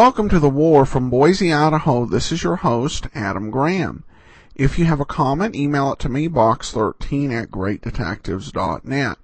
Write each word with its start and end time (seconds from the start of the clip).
Welcome 0.00 0.30
to 0.30 0.38
the 0.38 0.48
war 0.48 0.86
from 0.86 1.10
Boise, 1.10 1.52
Idaho. 1.52 2.06
This 2.06 2.32
is 2.32 2.42
your 2.42 2.56
host, 2.56 3.08
Adam 3.14 3.50
Graham. 3.50 4.02
If 4.54 4.78
you 4.78 4.86
have 4.86 4.98
a 4.98 5.04
comment, 5.04 5.54
email 5.54 5.92
it 5.92 5.98
to 5.98 6.08
me, 6.08 6.26
box13 6.26 7.30
at 7.30 7.50
greatdetectives.net. 7.50 9.18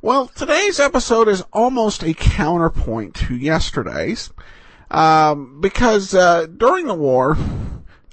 Well, 0.00 0.28
today's 0.28 0.78
episode 0.78 1.26
is 1.26 1.42
almost 1.52 2.04
a 2.04 2.14
counterpoint 2.14 3.16
to 3.16 3.34
yesterday's, 3.34 4.30
um, 4.92 5.60
because 5.60 6.14
uh, 6.14 6.46
during 6.46 6.86
the 6.86 6.94
war, 6.94 7.36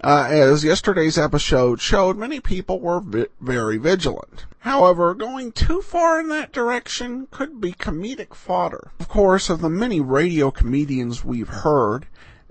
uh, 0.04 0.28
as 0.32 0.64
yesterday's 0.64 1.20
episode 1.20 1.80
showed, 1.80 2.18
many 2.18 2.40
people 2.40 2.80
were 2.80 3.02
vi- 3.02 3.28
very 3.40 3.78
vigilant. 3.78 4.48
However, 4.68 5.14
going 5.14 5.54
too 5.54 5.82
far 5.82 6.20
in 6.20 6.28
that 6.28 6.52
direction 6.52 7.30
could 7.32 7.62
be 7.62 7.72
comedic 7.72 8.36
fodder. 8.36 8.92
Of 9.00 9.08
course, 9.08 9.50
of 9.50 9.62
the 9.62 9.70
many 9.70 10.02
radio 10.02 10.52
comedians 10.52 11.24
we've 11.24 11.48
heard, 11.48 12.06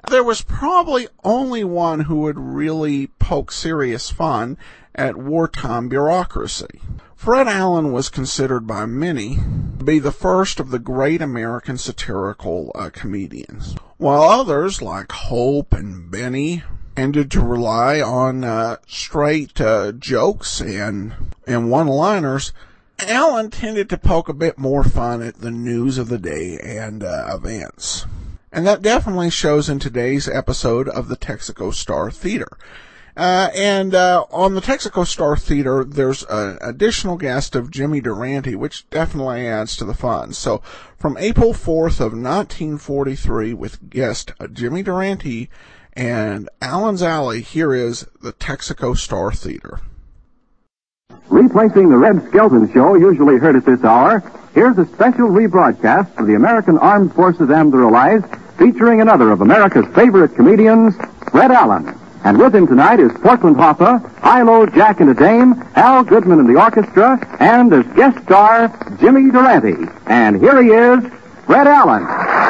there 0.09 0.25
was 0.25 0.41
probably 0.41 1.09
only 1.25 1.63
one 1.63 2.01
who 2.01 2.21
would 2.21 2.39
really 2.39 3.09
poke 3.19 3.53
serious 3.53 4.09
fun 4.09 4.57
at 4.95 5.19
wartime 5.19 5.91
bureaucracy. 5.91 6.81
Fred 7.15 7.49
Allen 7.49 7.93
was 7.93 8.09
considered 8.09 8.67
by 8.67 8.87
many 8.87 9.37
to 9.79 9.85
be 9.85 9.99
the 9.99 10.11
first 10.11 10.59
of 10.59 10.71
the 10.71 10.79
great 10.79 11.21
American 11.21 11.77
satirical 11.77 12.73
uh, 12.75 12.89
comedians, 12.91 13.77
while 13.99 14.23
others 14.23 14.81
like 14.81 15.13
Hope 15.13 15.75
and 15.75 16.11
Benny 16.11 16.63
tended 16.97 17.31
to 17.31 17.41
rely 17.43 18.01
on 18.01 18.43
uh, 18.43 18.79
straight 18.87 19.61
uh, 19.61 19.93
jokes 19.93 20.61
and 20.61 21.15
and 21.47 21.71
one-liners. 21.71 22.53
Allen 22.99 23.51
tended 23.51 23.91
to 23.91 23.99
poke 23.99 24.31
a 24.31 24.35
bit 24.35 24.57
more 24.57 24.83
fun 24.83 25.23
at 25.23 25.43
the 25.43 25.51
news 25.51 25.99
of 25.99 26.09
the 26.09 26.19
day 26.19 26.59
and 26.59 27.05
uh, 27.05 27.27
events. 27.31 28.07
And 28.51 28.67
that 28.67 28.81
definitely 28.81 29.29
shows 29.29 29.69
in 29.69 29.79
today's 29.79 30.27
episode 30.27 30.89
of 30.89 31.09
the 31.09 31.17
Texaco 31.17 31.75
Star 31.75 32.11
Theater. 32.11 32.49
Uh, 33.15 33.51
and 33.55 33.95
uh, 33.95 34.25
on 34.31 34.55
the 34.55 34.63
Texaco 34.63 35.07
Star 35.07 35.37
Theater, 35.37 35.85
there's 35.85 36.23
an 36.25 36.57
additional 36.63 37.19
guest 37.19 37.55
of 37.55 37.71
Jimmy 37.71 38.01
Durante, 38.01 38.55
which 38.55 38.89
definitely 38.89 39.47
adds 39.47 39.77
to 39.77 39.85
the 39.85 39.95
fun. 39.95 40.33
So, 40.33 40.63
from 40.99 41.19
April 41.19 41.53
4th 41.53 42.01
of 42.01 42.13
1943, 42.13 43.53
with 43.53 43.91
guest 43.91 44.33
Jimmy 44.53 44.83
Durante 44.83 45.51
and 45.97 46.49
Allen's 46.61 47.03
Alley, 47.03 47.41
here 47.41 47.75
is 47.75 48.07
the 48.21 48.35
Texaco 48.35 48.97
Star 48.97 49.33
Theater. 49.33 49.81
Replacing 51.29 51.89
the 51.89 51.97
Red 51.97 52.29
Skelton 52.29 52.71
Show, 52.73 52.95
usually 52.95 53.39
heard 53.39 53.57
at 53.57 53.65
this 53.65 53.83
hour, 53.83 54.21
here's 54.55 54.79
a 54.79 54.87
special 54.87 55.29
rebroadcast 55.29 56.17
of 56.19 56.27
the 56.27 56.35
American 56.35 56.79
Armed 56.79 57.15
Forces 57.15 57.51
allies, 57.51 58.23
featuring 58.59 59.01
another 59.01 59.33
of 59.33 59.41
America's 59.41 59.87
favorite 59.95 60.35
comedians, 60.37 60.95
Fred 61.31 61.51
Allen. 61.51 61.99
And 62.25 62.39
with 62.39 62.55
him 62.55 62.67
tonight 62.67 63.01
is 63.01 63.13
Portland 63.23 63.57
Hoffa, 63.57 64.01
Hilo, 64.23 64.67
Jack 64.67 65.01
and 65.01 65.11
a 65.11 65.15
Dame, 65.15 65.63
Al 65.77 66.05
Goodman 66.05 66.41
and 66.41 66.49
the 66.49 66.61
orchestra, 66.61 67.19
and 67.41 67.73
as 67.73 67.87
guest 67.95 68.23
star, 68.25 68.69
Jimmy 68.99 69.31
Durante. 69.31 69.75
And 70.07 70.41
here 70.41 70.63
he 70.63 70.71
is, 70.71 71.13
Fred 71.47 71.67
Allen. 71.67 72.46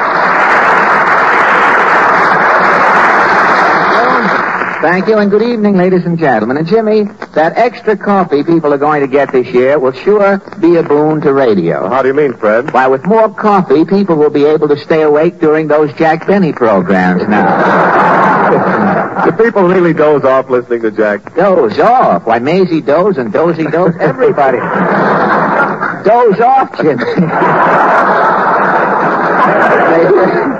Thank 4.82 5.08
you, 5.08 5.16
and 5.18 5.30
good 5.30 5.42
evening, 5.42 5.74
ladies 5.76 6.04
and 6.04 6.18
gentlemen. 6.18 6.58
And 6.58 6.66
Jimmy, 6.66 7.04
that 7.34 7.54
extra 7.56 7.96
coffee 7.96 8.44
people 8.44 8.72
are 8.74 8.78
going 8.78 9.00
to 9.00 9.06
get 9.08 9.32
this 9.32 9.46
year 9.48 9.78
will 9.78 9.92
sure 9.92 10.38
be 10.60 10.76
a 10.76 10.82
boon 10.82 11.20
to 11.22 11.32
radio. 11.32 11.88
How 11.88 12.02
do 12.02 12.08
you 12.08 12.14
mean, 12.14 12.34
Fred? 12.34 12.72
Why, 12.72 12.86
with 12.86 13.04
more 13.06 13.32
coffee, 13.32 13.84
people 13.86 14.16
will 14.16 14.30
be 14.30 14.44
able 14.44 14.68
to 14.68 14.76
stay 14.76 15.02
awake 15.02 15.40
during 15.40 15.66
those 15.66 15.92
Jack 15.94 16.26
Benny 16.26 16.52
programs 16.52 17.26
now. 17.26 18.26
Do 19.24 19.32
people 19.32 19.64
really 19.64 19.92
doze 19.92 20.22
off 20.24 20.48
listening 20.50 20.82
to 20.82 20.90
Jack? 20.92 21.34
doze 21.34 21.78
off. 21.80 22.26
Why, 22.26 22.38
Maisie 22.38 22.80
doze 22.80 23.16
and 23.16 23.32
Dozy 23.32 23.64
doze. 23.64 23.94
Everybody 23.98 24.58
doze 26.08 26.38
off, 26.40 26.76
Jimmy. 26.76 27.02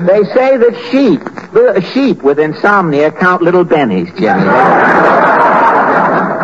they, 0.00 0.24
say 0.34 0.56
that 0.56 0.74
sheep, 0.90 1.20
uh, 1.54 1.80
sheep 1.92 2.22
with 2.22 2.38
insomnia 2.38 3.10
count 3.12 3.42
little 3.42 3.64
bennies, 3.64 4.08
Jimmy. 4.18 4.44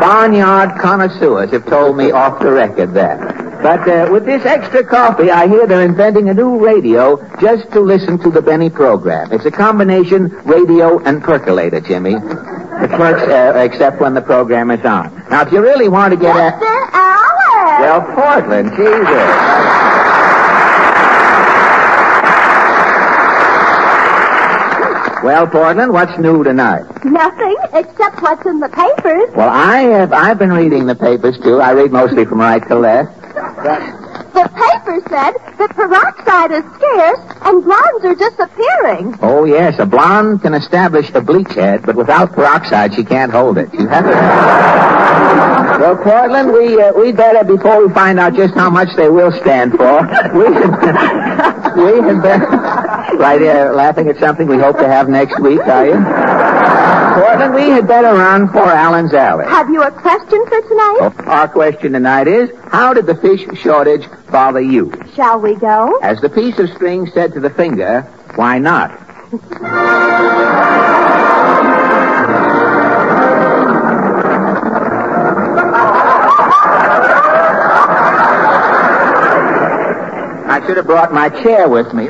Barnyard 0.01 0.81
connoisseurs 0.81 1.51
have 1.51 1.67
told 1.67 1.97
me 1.97 2.11
off 2.11 2.41
the 2.41 2.51
record 2.51 2.95
that. 2.95 3.41
But 3.63 3.87
uh, 3.87 4.09
with 4.11 4.25
this 4.25 4.45
extra 4.47 4.83
coffee, 4.83 5.31
I 5.31 5.47
hear 5.47 5.67
they're 5.67 5.85
inventing 5.85 6.31
a 6.31 6.35
new 6.35 6.65
radio 6.65 7.17
just 7.41 7.71
to 7.73 7.81
listen 7.81 8.19
to 8.21 8.31
the 8.31 8.41
Benny 8.41 8.71
program. 8.71 9.31
It's 9.33 9.45
a 9.45 9.51
combination 9.51 10.31
radio 10.45 10.99
and 11.01 11.23
percolator, 11.23 11.81
Jimmy. 11.81 12.15
It 12.15 12.99
works 12.99 13.23
uh, 13.23 13.53
except 13.57 14.01
when 14.01 14.15
the 14.15 14.23
program 14.23 14.71
is 14.71 14.83
on. 14.87 15.15
Now, 15.31 15.43
if 15.43 15.53
you 15.53 15.61
really 15.61 15.89
want 15.89 16.15
to 16.15 16.19
get 16.19 16.35
at... 16.35 16.55
Mr. 16.55 16.89
Allen! 16.93 17.83
Well, 17.83 18.01
Portland, 18.15 18.71
Jesus. 18.77 19.70
Well, 25.23 25.47
Portland, 25.47 25.93
what's 25.93 26.17
new 26.19 26.43
tonight? 26.43 26.85
Nothing 27.05 27.57
except 27.75 28.23
what's 28.23 28.45
in 28.47 28.59
the 28.59 28.69
papers. 28.71 29.29
Well, 29.37 29.51
I 29.51 29.81
have 29.83 30.13
I've 30.15 30.39
been 30.39 30.53
reading 30.53 30.87
the 30.87 30.95
papers 30.95 31.39
too. 31.43 31.61
I 31.61 31.73
read 31.73 31.93
mostly 31.93 32.25
from 32.25 32.41
right 32.41 32.67
to 32.69 32.75
left. 32.75 33.21
The 34.33 34.49
paper 34.49 35.01
said 35.11 35.35
that 35.59 35.71
peroxide 35.75 36.53
is 36.53 36.65
scarce 36.75 37.21
and 37.43 37.63
blondes 37.63 38.05
are 38.05 38.15
disappearing. 38.15 39.19
Oh 39.21 39.45
yes, 39.45 39.79
a 39.79 39.85
blonde 39.85 40.41
can 40.41 40.55
establish 40.55 41.11
a 41.13 41.21
bleach 41.21 41.53
head, 41.53 41.83
but 41.85 41.97
without 41.97 42.33
peroxide 42.33 42.95
she 42.95 43.05
can't 43.05 43.31
hold 43.31 43.59
it. 43.59 43.69
You 43.75 43.89
have 43.89 44.05
to. 44.05 44.11
Well, 45.81 45.97
Portland, 45.97 46.53
we 46.53 46.81
uh, 46.81 46.93
we 46.95 47.13
better 47.13 47.45
before 47.45 47.87
we 47.87 47.93
find 47.93 48.19
out 48.19 48.35
just 48.35 48.55
how 48.55 48.71
much 48.71 48.89
they 48.97 49.09
will 49.11 49.33
stand 49.33 49.73
for. 49.73 50.01
We 50.33 50.45
we 51.85 52.01
had 52.09 52.23
better. 52.23 52.80
Right 53.21 53.39
here, 53.39 53.71
laughing 53.73 54.09
at 54.09 54.19
something 54.19 54.47
we 54.47 54.57
hope 54.57 54.79
to 54.79 54.89
have 54.89 55.07
next 55.11 55.39
week, 55.41 55.61
are 55.61 55.85
you? 55.85 55.93
Portland, 57.21 57.53
we 57.55 57.69
had 57.69 57.87
better 57.87 58.15
run 58.15 58.49
for 58.49 58.63
Allen's 58.63 59.13
Alley. 59.13 59.45
Have 59.45 59.69
you 59.69 59.83
a 59.83 59.91
question 59.91 60.43
for 60.47 60.63
tonight? 60.63 61.13
Our 61.27 61.47
question 61.47 61.93
tonight 61.93 62.29
is, 62.29 62.49
how 62.69 62.95
did 62.95 63.05
the 63.05 63.15
fish 63.17 63.45
shortage 63.61 64.07
bother 64.31 64.63
you? 64.63 64.91
Shall 65.15 65.39
we 65.39 65.55
go? 65.55 65.99
As 65.99 66.19
the 66.23 66.31
piece 66.31 66.59
of 66.59 66.71
string 66.71 67.11
said 67.13 67.35
to 67.35 67.41
the 67.41 67.51
finger, 67.51 68.03
why 68.37 68.59
not? 68.59 68.91
I 80.53 80.67
should 80.67 80.79
have 80.79 80.87
brought 80.87 81.13
my 81.13 81.29
chair 81.29 81.69
with 81.69 81.93
me. 81.95 82.09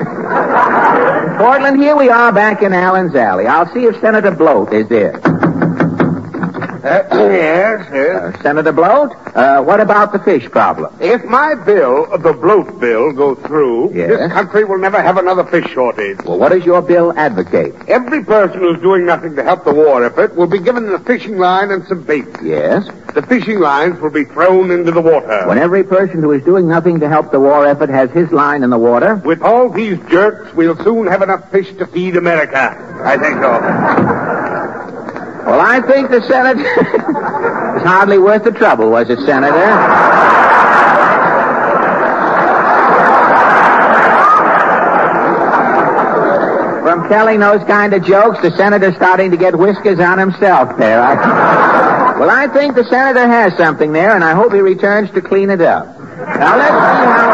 Portland, 1.41 1.81
here 1.81 1.97
we 1.97 2.11
are 2.11 2.31
back 2.33 2.61
in 2.61 2.75
Allen's 2.75 3.15
Alley. 3.15 3.47
I'll 3.47 3.73
see 3.73 3.85
if 3.87 3.99
Senator 4.03 4.31
Bloat 4.31 4.75
is 4.75 4.87
there. 4.91 5.17
Uh, 6.85 7.07
yes, 7.31 7.89
yes. 7.91 8.35
Uh, 8.35 8.43
Senator 8.43 8.73
Bloat, 8.73 9.13
uh, 9.35 9.63
what 9.63 9.81
about 9.81 10.13
the 10.13 10.19
fish 10.19 10.51
problem? 10.51 10.95
If 11.01 11.25
my 11.25 11.55
bill, 11.55 12.07
the 12.19 12.35
bloat 12.35 12.79
bill, 12.79 13.13
goes 13.13 13.39
through, 13.47 13.93
Yes. 13.95 14.11
this 14.11 14.33
country 14.33 14.65
will 14.65 14.79
never 14.79 15.01
have 15.01 15.17
another 15.17 15.45
fish 15.45 15.67
shortage. 15.73 16.19
Well, 16.27 16.39
what 16.39 16.53
does 16.53 16.65
your 16.67 16.83
bill 16.83 17.13
advocate? 17.17 17.75
Every 17.89 18.23
person 18.23 18.61
who's 18.61 18.81
doing 18.83 19.07
nothing 19.07 19.35
to 19.37 19.43
help 19.43 19.65
the 19.65 19.73
war 19.73 20.05
effort 20.05 20.37
will 20.37 20.47
be 20.47 20.59
given 20.59 20.93
a 20.93 20.99
fishing 21.01 21.39
line 21.39 21.71
and 21.71 21.87
some 21.87 22.03
bait. 22.03 22.27
Yes? 22.43 22.87
The 23.21 23.27
fishing 23.27 23.61
lines 23.61 24.01
will 24.01 24.09
be 24.09 24.25
thrown 24.25 24.71
into 24.71 24.93
the 24.93 25.03
water. 25.03 25.47
When 25.47 25.59
every 25.59 25.85
person 25.85 26.23
who 26.23 26.33
is 26.33 26.43
doing 26.43 26.67
nothing 26.67 27.01
to 27.01 27.09
help 27.09 27.31
the 27.31 27.39
war 27.39 27.67
effort 27.67 27.91
has 27.91 28.11
his 28.13 28.33
line 28.33 28.63
in 28.63 28.71
the 28.71 28.79
water, 28.79 29.17
With 29.17 29.43
all 29.43 29.69
these 29.69 29.99
jerks, 30.09 30.55
we'll 30.55 30.83
soon 30.83 31.07
have 31.07 31.21
enough 31.21 31.51
fish 31.51 31.71
to 31.77 31.87
feed 31.87 32.17
America. 32.17 32.75
I 33.05 33.19
think 33.19 33.35
so. 33.35 33.61
well, 35.51 35.61
I 35.61 35.83
think 35.83 36.09
the 36.09 36.23
Senate 36.23 36.57
is 37.77 37.83
hardly 37.83 38.17
worth 38.17 38.45
the 38.45 38.53
trouble, 38.53 38.89
was 38.89 39.11
it, 39.11 39.19
Senator? 39.27 39.53
From 46.83 47.07
telling 47.11 47.41
those 47.41 47.63
kind 47.65 47.93
of 47.93 48.03
jokes, 48.03 48.41
the 48.41 48.57
senator's 48.57 48.97
starting 48.97 49.31
to 49.31 49.37
get 49.37 49.55
whiskers 49.55 50.01
on 50.01 50.17
himself 50.19 50.79
there. 50.79 51.03
I... 51.03 51.89
Well, 52.21 52.29
I 52.29 52.49
think 52.49 52.75
the 52.75 52.85
senator 52.85 53.27
has 53.27 53.57
something 53.57 53.95
there, 53.95 54.15
and 54.15 54.23
I 54.23 54.35
hope 54.35 54.53
he 54.53 54.61
returns 54.61 55.11
to 55.13 55.23
clean 55.23 55.49
it 55.49 55.63
up. 55.63 55.87
Now, 55.97 56.55
let's 56.59 56.75
see 56.85 57.07
how... 57.17 57.33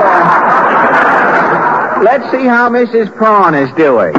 Uh... 1.98 2.02
Let's 2.04 2.30
see 2.30 2.46
how 2.46 2.70
Mrs. 2.70 3.12
Prawn 3.16 3.56
is 3.56 3.68
doing. 3.72 4.12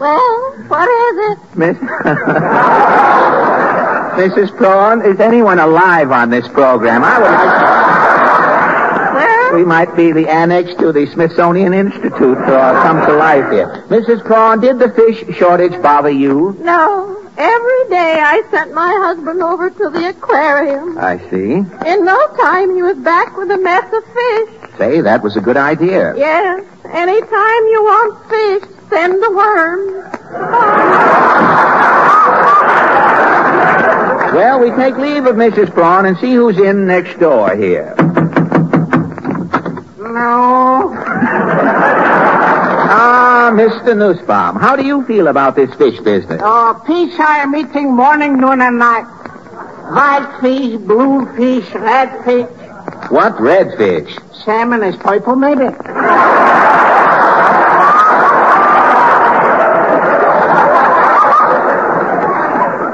Well, 0.00 0.52
what 0.66 0.88
is 0.88 1.16
it? 1.30 1.38
Miss... 1.56 1.76
Mrs. 4.18 4.56
Prawn, 4.56 5.06
is 5.06 5.20
anyone 5.20 5.60
alive 5.60 6.10
on 6.10 6.30
this 6.30 6.48
program? 6.48 7.04
I 7.04 7.18
would 7.20 7.30
like... 9.20 9.52
we 9.52 9.64
might 9.64 9.94
be 9.94 10.10
the 10.10 10.28
annex 10.28 10.74
to 10.80 10.90
the 10.90 11.06
Smithsonian 11.06 11.72
Institute 11.72 12.36
or 12.36 12.82
come 12.82 13.06
to 13.06 13.12
life 13.12 13.48
here. 13.52 13.84
Mrs. 13.86 14.24
Prawn, 14.24 14.60
did 14.60 14.80
the 14.80 14.88
fish 14.90 15.22
shortage 15.38 15.80
bother 15.80 16.10
you? 16.10 16.56
No. 16.58 17.23
Every 17.36 17.88
day 17.88 18.20
I 18.22 18.42
sent 18.50 18.72
my 18.74 18.92
husband 19.06 19.42
over 19.42 19.68
to 19.68 19.90
the 19.90 20.08
aquarium. 20.10 20.96
I 20.98 21.18
see. 21.30 21.54
In 21.54 22.04
no 22.04 22.26
time 22.36 22.74
he 22.74 22.82
was 22.82 22.96
back 22.98 23.36
with 23.36 23.50
a 23.50 23.58
mess 23.58 23.84
of 23.92 24.04
fish. 24.04 24.78
Say, 24.78 25.00
that 25.00 25.22
was 25.22 25.36
a 25.36 25.40
good 25.40 25.56
idea. 25.56 26.14
Yes. 26.16 26.64
Anytime 26.84 27.64
you 27.72 27.82
want 27.82 28.28
fish, 28.28 28.62
send 28.88 29.20
the 29.22 29.30
worms. 29.32 30.04
Well, 34.34 34.58
we 34.60 34.70
take 34.72 34.96
leave 34.96 35.26
of 35.26 35.36
Mrs. 35.36 35.72
Prawn 35.72 36.06
and 36.06 36.16
see 36.18 36.34
who's 36.34 36.58
in 36.58 36.86
next 36.86 37.18
door 37.20 37.54
here. 37.56 37.94
No. 39.98 41.03
Mr. 43.54 43.96
Nussbaum, 43.96 44.56
how 44.56 44.74
do 44.74 44.84
you 44.84 45.04
feel 45.04 45.28
about 45.28 45.54
this 45.54 45.72
fish 45.74 46.00
business? 46.00 46.40
Oh, 46.42 46.74
fish 46.84 47.16
I 47.20 47.38
am 47.38 47.54
eating 47.54 47.94
morning, 47.94 48.36
noon, 48.36 48.60
and 48.60 48.80
night. 48.80 49.04
White 49.94 50.38
fish, 50.40 50.76
blue 50.80 51.24
fish, 51.36 51.72
red 51.74 52.24
fish. 52.24 52.48
What 53.10 53.34
redfish? 53.34 54.10
Salmon 54.44 54.82
is 54.82 54.96
purple, 54.96 55.36
maybe. 55.36 55.66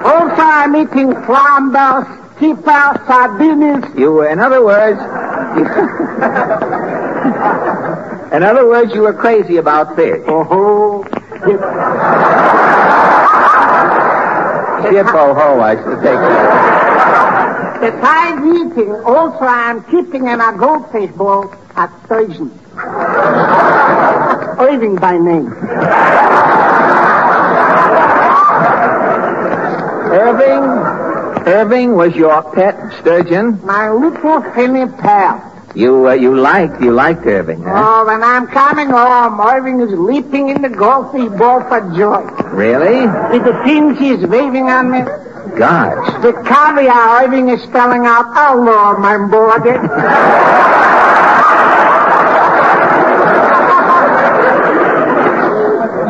Also, 0.04 0.42
I'm 0.42 0.76
eating 0.76 1.12
flambers, 1.24 2.06
keeper, 2.38 3.02
sardines. 3.06 3.84
You, 3.96 4.22
in 4.26 4.38
other 4.40 4.62
words, 4.62 5.00
in 8.34 8.42
other 8.42 8.68
words, 8.68 8.92
you 8.94 9.00
were 9.02 9.14
crazy 9.14 9.56
about 9.56 9.96
fish. 9.96 10.20
Uh-huh. 10.26 11.02
Oh, 14.82 14.90
Ship 14.90 15.06
ho 15.06 15.34
ho, 15.34 15.60
I 15.60 15.76
should 15.76 16.00
take 16.00 16.18
it. 16.18 17.80
Besides 17.80 18.42
eating, 18.46 18.92
also 19.04 19.44
I'm 19.44 19.82
keeping 19.84 20.26
in 20.26 20.40
a 20.40 20.52
goldfish 20.56 21.10
bowl 21.12 21.52
at 21.76 21.90
Sturgeon. 22.04 22.50
Irving 24.58 24.96
by 24.96 25.18
name. 25.18 25.52
Irving, 30.12 30.64
Irving 31.50 31.96
was 31.96 32.14
your 32.14 32.42
pet 32.54 32.76
sturgeon. 33.00 33.60
My 33.66 33.90
little 33.90 34.40
finny 34.54 34.86
pal. 34.86 35.34
You, 35.74 36.08
uh, 36.08 36.12
you 36.12 36.36
liked, 36.36 36.80
you 36.80 36.92
liked 36.92 37.26
Irving, 37.26 37.62
huh? 37.64 37.72
Oh, 37.74 38.06
when 38.06 38.22
I'm 38.22 38.46
coming 38.46 38.88
home, 38.88 39.40
Irving 39.40 39.80
is 39.80 39.90
leaping 39.98 40.50
in 40.50 40.62
the 40.62 40.68
golfy 40.68 41.26
bowl 41.36 41.60
for 41.66 41.80
joy. 41.96 42.22
Really? 42.54 43.06
With 43.32 43.44
the 43.44 43.60
fins 43.64 43.98
he's 43.98 44.24
waving 44.28 44.68
on 44.68 44.92
me. 44.92 45.00
Gosh. 45.58 46.22
The 46.22 46.32
caviar 46.46 47.24
Irving 47.24 47.48
is 47.48 47.60
spelling 47.64 48.06
out, 48.06 48.26
oh 48.30 48.54
Lord, 48.62 49.00
my 49.00 49.18
boy. 49.18 50.96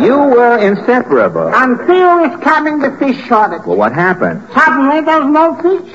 You 0.02 0.16
were 0.16 0.58
inseparable. 0.58 1.50
Until 1.54 2.24
it's 2.24 2.42
coming 2.42 2.78
the 2.78 2.96
fish 2.98 3.16
shortage. 3.26 3.66
Well, 3.66 3.76
what 3.76 3.92
happened? 3.92 4.42
Suddenly 4.54 5.00
there's 5.02 5.26
no 5.26 5.54
fish. 5.60 5.92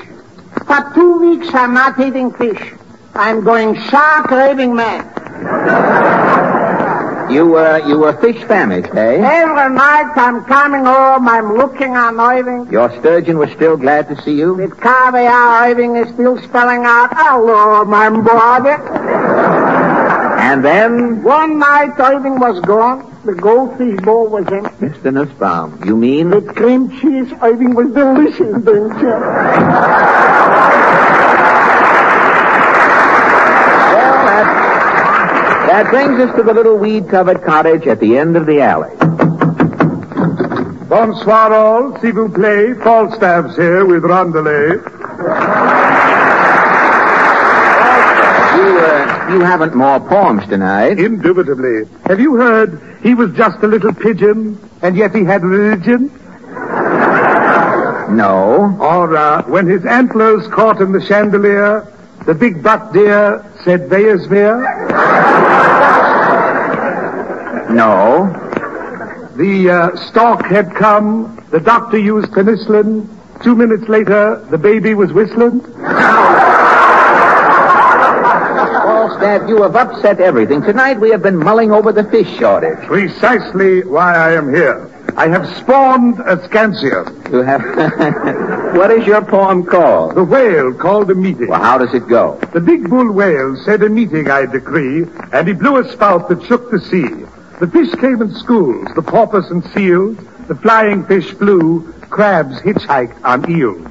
For 0.66 0.92
two 0.94 1.18
weeks 1.20 1.48
I'm 1.54 1.74
not 1.74 1.98
eating 2.00 2.32
fish. 2.34 2.72
I'm 3.14 3.42
going 3.44 3.74
shark 3.88 4.30
raving 4.30 4.74
mad. 4.76 5.12
You 7.30 7.46
were, 7.46 7.78
you 7.88 7.98
were 7.98 8.12
fish 8.20 8.40
famished, 8.44 8.94
eh? 8.94 9.16
Every 9.16 9.74
night 9.74 10.12
I'm 10.16 10.44
coming 10.44 10.84
home, 10.84 11.28
I'm 11.28 11.56
looking 11.56 11.96
on 11.96 12.20
Irving. 12.20 12.70
Your 12.70 12.88
sturgeon 13.00 13.38
was 13.38 13.50
still 13.50 13.76
glad 13.76 14.08
to 14.08 14.22
see 14.22 14.34
you? 14.34 14.54
With 14.54 14.78
caviar, 14.80 15.68
Irving 15.68 15.96
is 15.96 16.08
still 16.14 16.40
spelling 16.42 16.84
out, 16.84 17.08
hello, 17.12 17.84
my 17.84 18.10
brother. 18.10 18.80
And 20.38 20.64
then, 20.64 21.22
One 21.24 21.58
night 21.58 21.98
Irving 21.98 22.38
was 22.38 22.60
gone. 22.60 23.15
The 23.26 23.34
goldfish 23.34 23.98
bowl 24.02 24.28
was 24.28 24.46
empty. 24.52 24.86
Mr. 24.86 25.12
Nussbaum, 25.12 25.82
you 25.84 25.96
mean? 25.96 26.30
With 26.30 26.54
cream 26.54 26.88
cheese, 27.00 27.32
Irving 27.42 27.74
was 27.74 27.92
delicious, 27.92 28.62
don't 28.62 29.00
you? 29.00 29.08
Well, 33.96 34.16
that, 34.26 34.46
that 35.66 35.90
brings 35.90 36.20
us 36.20 36.36
to 36.36 36.44
the 36.44 36.54
little 36.54 36.76
weed-covered 36.78 37.42
cottage 37.42 37.88
at 37.88 37.98
the 37.98 38.16
end 38.16 38.36
of 38.36 38.46
the 38.46 38.60
alley. 38.60 38.94
Bonsoir 40.88 41.52
all, 41.52 41.98
s'il 42.00 42.12
vous 42.12 42.28
plaît. 42.28 42.74
Falstaff's 42.84 43.56
here 43.56 43.84
with 43.84 44.04
Rondelay. 44.04 45.84
You, 48.66 48.78
uh, 48.80 49.28
you 49.30 49.40
haven't 49.42 49.76
more 49.76 50.00
poems 50.00 50.44
tonight. 50.48 50.98
Indubitably. 50.98 51.84
Have 52.06 52.18
you 52.18 52.34
heard 52.34 52.98
he 53.00 53.14
was 53.14 53.32
just 53.34 53.62
a 53.62 53.66
little 53.68 53.94
pigeon, 53.94 54.58
and 54.82 54.96
yet 54.96 55.14
he 55.14 55.22
had 55.22 55.44
religion? 55.44 56.10
No. 58.16 58.76
Or 58.80 59.16
uh, 59.16 59.44
when 59.44 59.68
his 59.68 59.86
antlers 59.86 60.48
caught 60.48 60.80
in 60.80 60.90
the 60.90 61.00
chandelier, 61.00 61.86
the 62.26 62.34
big 62.34 62.60
buck 62.60 62.92
deer 62.92 63.44
said 63.62 63.88
Bayesmere? 63.88 64.58
No. 67.70 68.26
The 69.36 69.70
uh, 69.70 69.96
stork 70.08 70.44
had 70.46 70.74
come, 70.74 71.44
the 71.50 71.60
doctor 71.60 71.98
used 71.98 72.32
penicillin. 72.32 73.06
Two 73.44 73.54
minutes 73.54 73.88
later, 73.88 74.44
the 74.50 74.58
baby 74.58 74.94
was 74.94 75.12
whistling. 75.12 75.60
Falstaff, 79.06 79.48
you 79.48 79.62
have 79.62 79.76
upset 79.76 80.20
everything. 80.20 80.62
Tonight 80.62 80.98
we 80.98 81.10
have 81.10 81.22
been 81.22 81.36
mulling 81.36 81.70
over 81.70 81.92
the 81.92 82.02
fish 82.02 82.28
shortage. 82.38 82.84
Precisely 82.86 83.84
why 83.84 84.16
I 84.16 84.32
am 84.32 84.52
here. 84.52 84.90
I 85.16 85.28
have 85.28 85.46
spawned 85.58 86.18
a 86.18 86.36
scansion. 86.48 87.30
You 87.30 87.42
have... 87.42 87.62
what 88.76 88.90
is 88.90 89.06
your 89.06 89.24
poem 89.24 89.64
called? 89.64 90.16
The 90.16 90.24
whale 90.24 90.74
called 90.74 91.08
a 91.12 91.14
meeting. 91.14 91.46
Well, 91.46 91.62
how 91.62 91.78
does 91.78 91.94
it 91.94 92.08
go? 92.08 92.40
The 92.52 92.60
big 92.60 92.90
bull 92.90 93.12
whale 93.12 93.56
said 93.64 93.84
a 93.84 93.88
meeting 93.88 94.28
I 94.28 94.44
decree, 94.44 95.04
and 95.32 95.46
he 95.46 95.54
blew 95.54 95.76
a 95.78 95.88
spout 95.92 96.28
that 96.28 96.42
shook 96.42 96.72
the 96.72 96.80
sea. 96.80 97.26
The 97.60 97.68
fish 97.68 97.94
came 98.00 98.20
in 98.20 98.34
schools, 98.34 98.88
the 98.96 99.02
porpoise 99.02 99.52
and 99.52 99.64
seals, 99.66 100.18
the 100.48 100.56
flying 100.56 101.06
fish 101.06 101.30
flew, 101.34 101.92
crabs 102.10 102.60
hitchhiked 102.62 103.24
on 103.24 103.48
eels. 103.48 103.86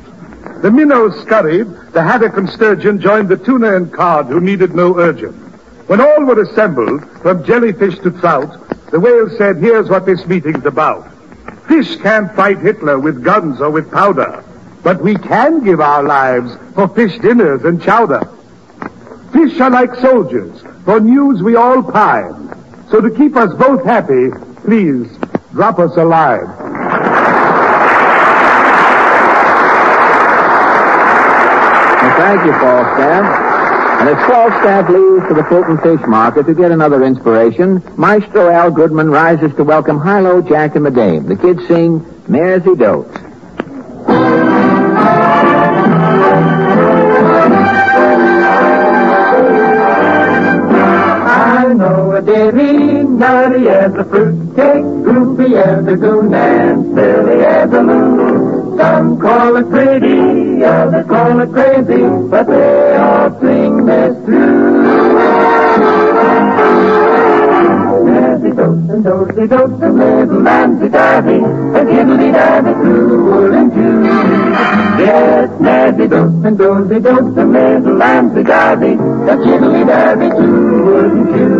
The 0.65 0.72
minnows 0.72 1.13
scurried, 1.22 1.67
the 1.93 2.01
haddock 2.01 2.38
and 2.38 2.50
sturgeon 2.50 3.00
joined 3.00 3.29
the 3.29 3.38
tuna 3.38 3.75
and 3.75 3.93
cod 3.93 4.25
who 4.25 4.41
needed 4.41 4.74
no 4.74 4.98
urging. 4.98 5.34
When 5.86 6.01
all 6.01 6.25
were 6.25 6.41
assembled, 6.41 7.07
from 7.22 7.45
jellyfish 7.45 8.00
to 8.00 8.10
trout, 8.10 8.50
the 8.89 9.00
whale 9.00 9.29
said, 9.38 9.57
here's 9.57 9.91
what 9.91 10.07
this 10.07 10.25
meeting's 10.25 10.65
about. 10.65 11.07
Fish 11.67 11.98
can't 11.98 12.36
fight 12.36 12.57
Hitler 12.57 12.98
with 13.00 13.24
guns 13.24 13.62
or 13.62 13.69
with 13.69 13.91
powder, 13.91 14.43
but 14.84 15.03
we 15.03 15.13
can 15.13 15.63
give 15.63 15.81
our 15.81 16.01
lives 16.01 16.57
for 16.74 16.88
fish 16.88 17.15
dinners 17.19 17.63
and 17.63 17.79
chowder. 17.79 18.27
Fish 19.34 19.60
are 19.60 19.69
like 19.69 19.93
soldiers. 19.93 20.63
For 20.84 21.00
news 21.00 21.43
we 21.43 21.55
all 21.55 21.84
pine. 21.84 22.57
So 22.89 23.01
to 23.01 23.12
keep 23.12 23.36
us 23.36 23.53
both 23.53 23.86
happy, 23.86 24.31
please 24.63 25.15
drop 25.51 25.77
us 25.77 25.95
a 25.95 26.05
line. 26.05 26.65
Well, 32.05 32.14
thank 32.25 32.46
you, 32.46 32.53
Falstaff. 32.53 33.25
And 34.01 34.10
as 34.10 34.27
Falstaff 34.27 34.89
leaves 34.89 35.27
for 35.27 35.36
the 35.36 35.44
Fulton 35.44 35.77
Fish 35.77 36.05
Market 36.08 36.48
to 36.48 36.55
get 36.55 36.72
another 36.72 37.03
inspiration, 37.03 37.84
Maestro 37.98 38.50
Al 38.50 38.72
Goodman 38.72 39.10
rises 39.10 39.53
to 39.55 39.63
welcome 39.63 40.01
Hilo, 40.01 40.41
Jack, 40.41 40.75
and 40.75 40.86
the 40.86 40.91
Dame. 40.91 41.27
The 41.27 41.36
kids 41.36 41.65
sing 41.67 42.00
Mairzy 42.27 42.77
Doats. 42.77 43.15
I 51.27 51.74
know 51.75 52.12
a 52.12 52.22
dairy, 52.22 53.03
nutty 53.03 53.70
as 53.70 53.94
a 53.94 54.03
fruitcake, 54.03 54.84
goofy 54.84 55.55
as 55.58 55.86
a 55.88 55.96
goon, 55.96 56.34
and 56.34 56.96
silly 56.96 57.44
as 57.44 57.72
a 57.72 57.82
loon. 57.82 58.55
Some 58.77 59.20
call 59.20 59.55
it 59.55 59.70
pretty, 59.70 60.63
others 60.63 61.08
call 61.08 61.39
it 61.39 61.51
crazy, 61.51 62.03
but 62.29 62.48
they 62.48 62.98
all 62.98 63.39
sing 63.39 63.86
this 63.86 64.25
tune. 64.25 65.15
Nancy 68.05 68.51
dotes 68.51 68.89
and 68.89 69.03
dozy 69.03 69.48
dotes 69.48 69.82
and 69.82 69.98
little 69.98 70.41
Nancy 70.41 70.89
Davy, 70.89 71.36
and 71.36 71.88
diddly 71.88 72.32
davy 72.34 72.74
through 72.74 73.24
wood 73.32 73.53
and 73.53 73.74
June. 73.74 74.55
Yes, 75.06 75.50
Nancy 75.60 76.08
Dope 76.08 76.44
and 76.46 76.58
Dozy 76.58 77.00
Dope, 77.00 77.36
the 77.36 77.46
little 77.46 77.94
lambsy 77.94 78.44
darby, 78.44 78.96
the 78.96 79.36
chiddly 79.44 79.86
darby 79.86 80.30
too, 80.30 80.84
wouldn't 80.84 81.30
you? 81.30 81.56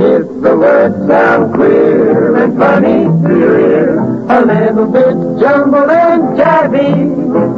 If 0.00 0.24
the 0.42 0.56
words 0.56 0.96
sound 1.06 1.54
queer 1.54 2.36
and 2.36 2.56
funny 2.56 3.04
to 3.04 3.38
your 3.38 3.60
ear, 3.60 3.98
a 4.30 4.40
little 4.46 4.86
bit 4.86 5.14
jumbled 5.40 5.90
and 5.90 6.38
jazzy, 6.38 6.92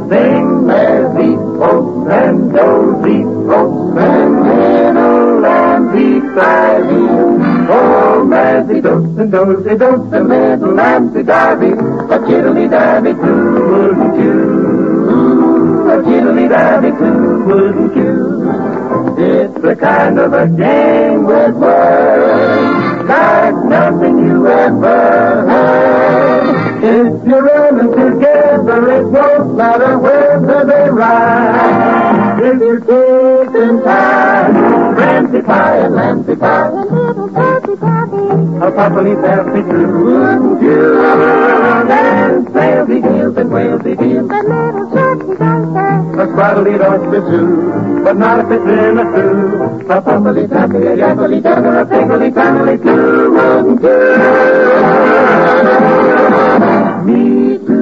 sing 0.09 0.67
Nancy 0.67 1.35
folks 1.57 2.11
and 2.11 2.51
Dozy 2.51 3.23
folks 3.47 3.97
and 3.97 4.43
little 4.43 5.39
lambsy 5.39 6.19
darby. 6.35 7.03
Oh, 7.71 8.25
Nancy 8.27 8.81
Dope 8.81 9.17
and 9.19 9.31
Dozy 9.31 9.77
Dope, 9.77 10.09
the 10.09 10.19
little 10.19 10.73
lambsy 10.73 11.23
darby, 11.25 11.69
a 12.11 12.19
chiddly 12.27 12.69
darby 12.69 13.13
too, 13.13 13.53
wouldn't 13.71 14.15
you? 14.19 15.89
A 15.89 15.97
chiddly 16.03 16.49
darby 16.49 16.89
too, 16.91 17.43
wouldn't 17.45 17.95
you? 17.95 18.13
It's 19.17 19.63
a 19.63 19.75
kind 19.75 20.19
of 20.19 20.33
a 20.33 20.47
game 20.47 21.23
with 21.25 21.55
words, 21.55 23.07
like 23.07 23.55
nothing 23.65 24.17
you 24.27 24.47
ever 24.47 25.47
heard. 25.49 26.83
If 26.83 27.27
you're 27.27 27.43
running 27.43 27.91
together, 27.91 28.89
it 28.91 29.05
won't 29.05 29.55
matter 29.55 29.97
whether 29.99 30.65
they 30.65 30.89
rhyme. 30.89 32.39
If 32.43 32.59
you're 32.59 32.79
taking 32.79 33.83
time, 33.83 34.95
Ramsey 34.95 35.41
Pie 35.43 35.77
and 35.77 35.93
Lampsey 35.95 36.35
Pie, 36.39 36.67
A 36.67 36.73
little 36.73 37.29
Pappy 37.29 37.75
Pappy. 37.75 38.65
a 38.65 38.71
properly 38.71 39.15
happy 39.15 39.61
too, 39.61 40.03
wouldn't 40.03 40.61
you? 40.63 41.50
Salesy 42.71 42.99
Heels 43.03 43.35
and 43.35 43.49
Walesy 43.51 43.93
Heels. 44.01 44.29
The 44.29 44.39
little 44.47 44.87
turkey 44.95 45.35
dancer. 45.35 46.21
A 46.21 46.25
swaddly 46.31 46.77
dog 46.77 47.01
too, 47.11 48.01
but 48.01 48.15
not 48.17 48.39
if 48.39 48.51
it's 48.51 48.63
in 48.63 48.97
a 48.97 49.05
stew. 49.11 49.91
A 49.91 50.01
pumpily 50.01 50.47
tappy, 50.47 50.77
a 50.77 50.95
yappily 50.95 51.41
dugger, 51.41 51.81
a 51.81 51.85
piggly 51.85 52.31
family 52.33 52.77
too. 52.77 53.31
Me 57.05 57.57
too. 57.57 57.81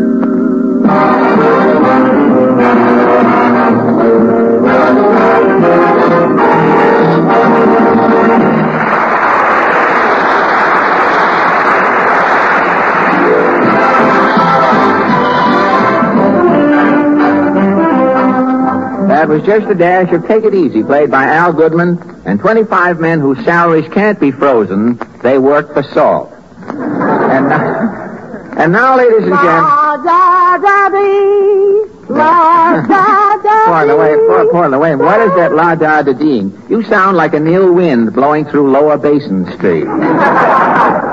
That 19.19 19.27
was 19.27 19.43
just 19.43 19.69
a 19.69 19.75
dash 19.75 20.13
of 20.13 20.25
Take 20.27 20.45
It 20.45 20.55
Easy, 20.55 20.81
played 20.81 21.11
by 21.11 21.25
Al 21.25 21.51
Goodman, 21.51 21.99
and 22.25 22.39
25 22.39 23.01
men 23.01 23.19
whose 23.19 23.37
salaries 23.43 23.91
can't 23.91 24.17
be 24.17 24.31
frozen. 24.31 24.97
They 25.21 25.37
work 25.37 25.73
for 25.73 25.83
salt. 25.83 26.31
And 26.61 27.49
now, 27.49 28.53
and 28.57 28.71
now 28.71 28.95
ladies 28.95 29.23
and 29.23 29.33
gentlemen. 29.35 29.43
La 29.43 29.97
da 29.97 30.57
da 30.57 30.89
dee. 30.95 31.83
La 32.07 32.81
da 32.87 33.37
da 33.43 33.65
Pour 33.65 33.87
the 33.87 33.97
way, 33.97 34.15
dee. 34.15 34.25
pour, 34.25 34.51
pour 34.51 34.69
the 34.69 34.79
way. 34.79 34.95
What 34.95 35.19
is 35.19 35.35
that 35.35 35.51
la 35.51 35.75
da 35.75 36.01
da 36.01 36.13
ding? 36.13 36.57
You 36.69 36.81
sound 36.83 37.17
like 37.17 37.33
an 37.33 37.45
ill 37.45 37.73
wind 37.73 38.13
blowing 38.13 38.45
through 38.45 38.71
Lower 38.71 38.97
Basin 38.97 39.51
Street. 39.57 39.83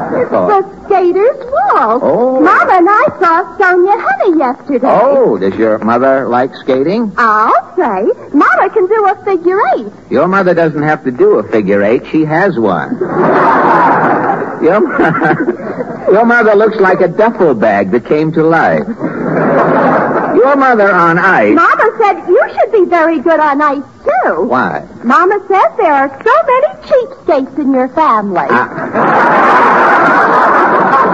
The 0.06 0.62
skater's 0.86 1.36
Oh. 1.68 2.40
Mama 2.40 2.72
and 2.74 2.88
I 2.88 3.04
saw 3.18 3.56
Sonja 3.58 3.96
Henie 4.04 4.38
yesterday. 4.38 4.88
Oh, 4.90 5.36
does 5.38 5.54
your 5.54 5.78
mother 5.78 6.28
like 6.28 6.54
skating? 6.56 7.12
I'll 7.16 7.76
say. 7.76 8.06
Mama 8.32 8.70
can 8.72 8.86
do 8.86 9.06
a 9.08 9.24
figure 9.24 9.58
eight. 9.76 9.92
Your 10.10 10.28
mother 10.28 10.54
doesn't 10.54 10.82
have 10.82 11.04
to 11.04 11.10
do 11.10 11.38
a 11.38 11.42
figure 11.50 11.82
eight. 11.82 12.06
She 12.10 12.24
has 12.24 12.58
one. 12.58 12.98
Your, 14.62 14.80
mo- 14.80 16.08
your 16.12 16.24
mother 16.24 16.54
looks 16.54 16.76
like 16.76 17.00
a 17.00 17.08
duffel 17.08 17.54
bag 17.54 17.90
that 17.90 18.06
came 18.06 18.32
to 18.32 18.42
life. 18.42 18.86
Your 20.36 20.56
mother 20.56 20.90
on 20.92 21.18
ice. 21.18 21.54
Mama 21.54 21.90
said 21.98 22.26
you 22.28 22.42
should 22.54 22.72
be 22.72 22.84
very 22.88 23.20
good 23.20 23.40
on 23.40 23.60
ice, 23.60 23.82
too. 24.04 24.42
Why? 24.44 24.86
Mama 25.02 25.38
says 25.48 25.72
there 25.78 25.92
are 25.92 26.08
so 26.22 26.32
many 26.46 26.68
cheapskates 26.86 27.58
in 27.58 27.72
your 27.72 27.88
family. 27.88 28.46
Ah. 28.50 30.24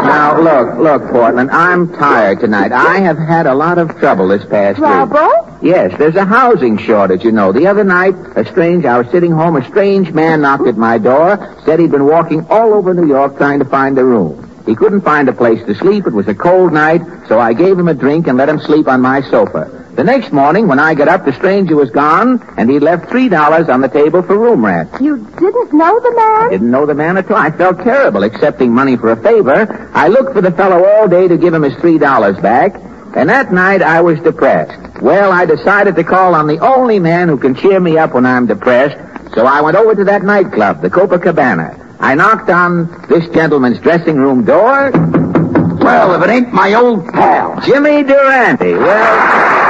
Now, 0.05 0.41
look, 0.41 0.79
look, 0.79 1.11
Portland, 1.11 1.51
I'm 1.51 1.93
tired 1.95 2.41
tonight. 2.41 2.73
I 2.73 2.99
have 3.01 3.19
had 3.19 3.47
a 3.47 3.55
lot 3.55 3.79
of 3.79 3.97
trouble 3.99 4.29
this 4.29 4.45
past 4.45 4.79
week. 4.79 4.87
Trouble? 4.87 5.59
Yes, 5.63 5.97
there's 5.99 6.17
a 6.17 6.25
housing 6.25 6.77
shortage, 6.77 7.25
you 7.25 7.33
know. 7.33 7.53
The 7.53 7.67
other 7.69 7.85
night, 7.85 8.15
a 8.37 8.45
strange, 8.45 8.85
I 8.85 8.99
was 8.99 9.09
sitting 9.11 9.31
home, 9.31 9.57
a 9.57 9.65
strange 9.69 10.13
man 10.13 10.41
knocked 10.41 10.67
at 10.67 10.77
my 10.77 10.99
door, 10.99 11.57
said 11.65 11.79
he'd 11.79 11.93
been 11.93 12.07
walking 12.07 12.45
all 12.49 12.75
over 12.75 12.93
New 12.95 13.07
York 13.07 13.37
trying 13.37 13.61
to 13.61 13.65
find 13.65 13.97
a 13.99 14.05
room. 14.05 14.51
He 14.67 14.75
couldn't 14.75 15.03
find 15.03 15.29
a 15.29 15.33
place 15.33 15.65
to 15.67 15.75
sleep. 15.75 16.07
It 16.07 16.13
was 16.13 16.29
a 16.29 16.35
cold 16.35 16.73
night, 16.73 17.03
so 17.29 17.39
I 17.39 17.53
gave 17.53 17.79
him 17.79 17.89
a 17.89 17.95
drink 17.95 18.27
and 18.27 18.39
let 18.39 18.49
him 18.49 18.61
sleep 18.61 18.89
on 18.89 19.01
my 19.01 19.21
sofa. 19.23 19.82
The 19.95 20.05
next 20.05 20.33
morning, 20.33 20.69
when 20.69 20.79
I 20.79 20.95
got 20.95 21.09
up, 21.09 21.27
the 21.27 21.35
stranger 21.35 21.77
was 21.77 21.91
gone, 21.91 22.43
and 22.57 22.71
he 22.71 22.79
left 22.79 23.11
three 23.11 23.29
dollars 23.29 23.69
on 23.69 23.83
the 23.83 23.89
table 23.89 24.23
for 24.23 24.39
room 24.39 24.65
rent. 24.65 24.91
You 25.03 25.19
didn't 25.19 25.73
know 25.75 26.01
the 26.01 26.13
man? 26.17 26.47
I 26.47 26.49
Didn't 26.51 26.71
know 26.71 26.87
the 26.87 26.95
man 26.95 27.19
at 27.19 27.31
all. 27.31 27.37
I 27.37 27.51
felt 27.51 27.77
terrible 27.79 28.23
accepting 28.23 28.73
money 28.73 28.97
for 28.97 29.13
a 29.13 29.23
favor. 29.23 29.91
I 29.93 30.09
looked 30.09 30.33
for 30.33 30.41
the 30.41 30.51
fellow 30.53 30.83
all 30.85 31.09
day 31.09 31.29
to 31.29 31.37
give 31.37 31.53
him 31.53 31.63
his 31.63 31.75
three 31.77 31.99
dollars 31.99 32.39
back. 32.39 32.75
And 33.15 33.29
that 33.29 33.53
night 33.53 33.83
I 33.83 34.01
was 34.01 34.19
depressed. 34.21 35.03
Well, 35.03 35.31
I 35.31 35.45
decided 35.45 35.95
to 35.97 36.05
call 36.05 36.35
on 36.35 36.47
the 36.47 36.59
only 36.61 36.99
man 36.99 37.29
who 37.29 37.37
can 37.37 37.55
cheer 37.55 37.79
me 37.79 37.99
up 37.99 38.15
when 38.15 38.25
I'm 38.25 38.47
depressed. 38.47 38.97
So 39.35 39.45
I 39.45 39.61
went 39.61 39.77
over 39.77 39.95
to 39.95 40.05
that 40.05 40.23
nightclub, 40.23 40.81
the 40.81 40.89
Copacabana. 40.89 41.97
I 42.01 42.15
knocked 42.15 42.49
on 42.49 42.89
this 43.11 43.29
gentleman's 43.35 43.79
dressing 43.81 44.17
room 44.17 44.45
door. 44.47 44.91
Well, 44.91 46.15
if 46.15 46.27
it 46.27 46.33
ain't 46.33 46.53
my 46.55 46.73
old 46.73 47.07
pal. 47.13 47.61
Jimmy 47.61 48.03
Durante. 48.03 48.73
Well. 48.73 49.62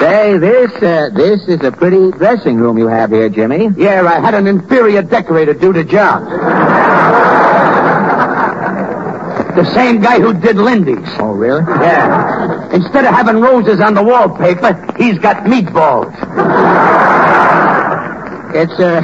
Say, 0.00 0.38
this, 0.38 0.70
uh, 0.80 1.10
this 1.12 1.40
is 1.48 1.60
a 1.64 1.72
pretty 1.72 2.12
dressing 2.12 2.56
room 2.56 2.78
you 2.78 2.86
have 2.86 3.10
here, 3.10 3.28
Jimmy. 3.28 3.70
Yeah, 3.76 4.02
I 4.02 4.20
had 4.20 4.34
an 4.34 4.46
inferior 4.46 5.02
decorator 5.02 5.54
do 5.54 5.72
the 5.72 5.82
job. 5.82 6.22
the 9.56 9.64
same 9.74 10.00
guy 10.00 10.20
who 10.20 10.32
did 10.34 10.56
Lindy's. 10.56 11.08
Oh, 11.18 11.32
really? 11.32 11.62
Yeah. 11.66 12.72
Instead 12.72 13.06
of 13.06 13.14
having 13.14 13.40
roses 13.40 13.80
on 13.80 13.94
the 13.94 14.02
wallpaper, 14.04 14.72
he's 14.98 15.18
got 15.18 15.38
meatballs. 15.44 16.14
It's 18.54 18.78
a. 18.78 19.02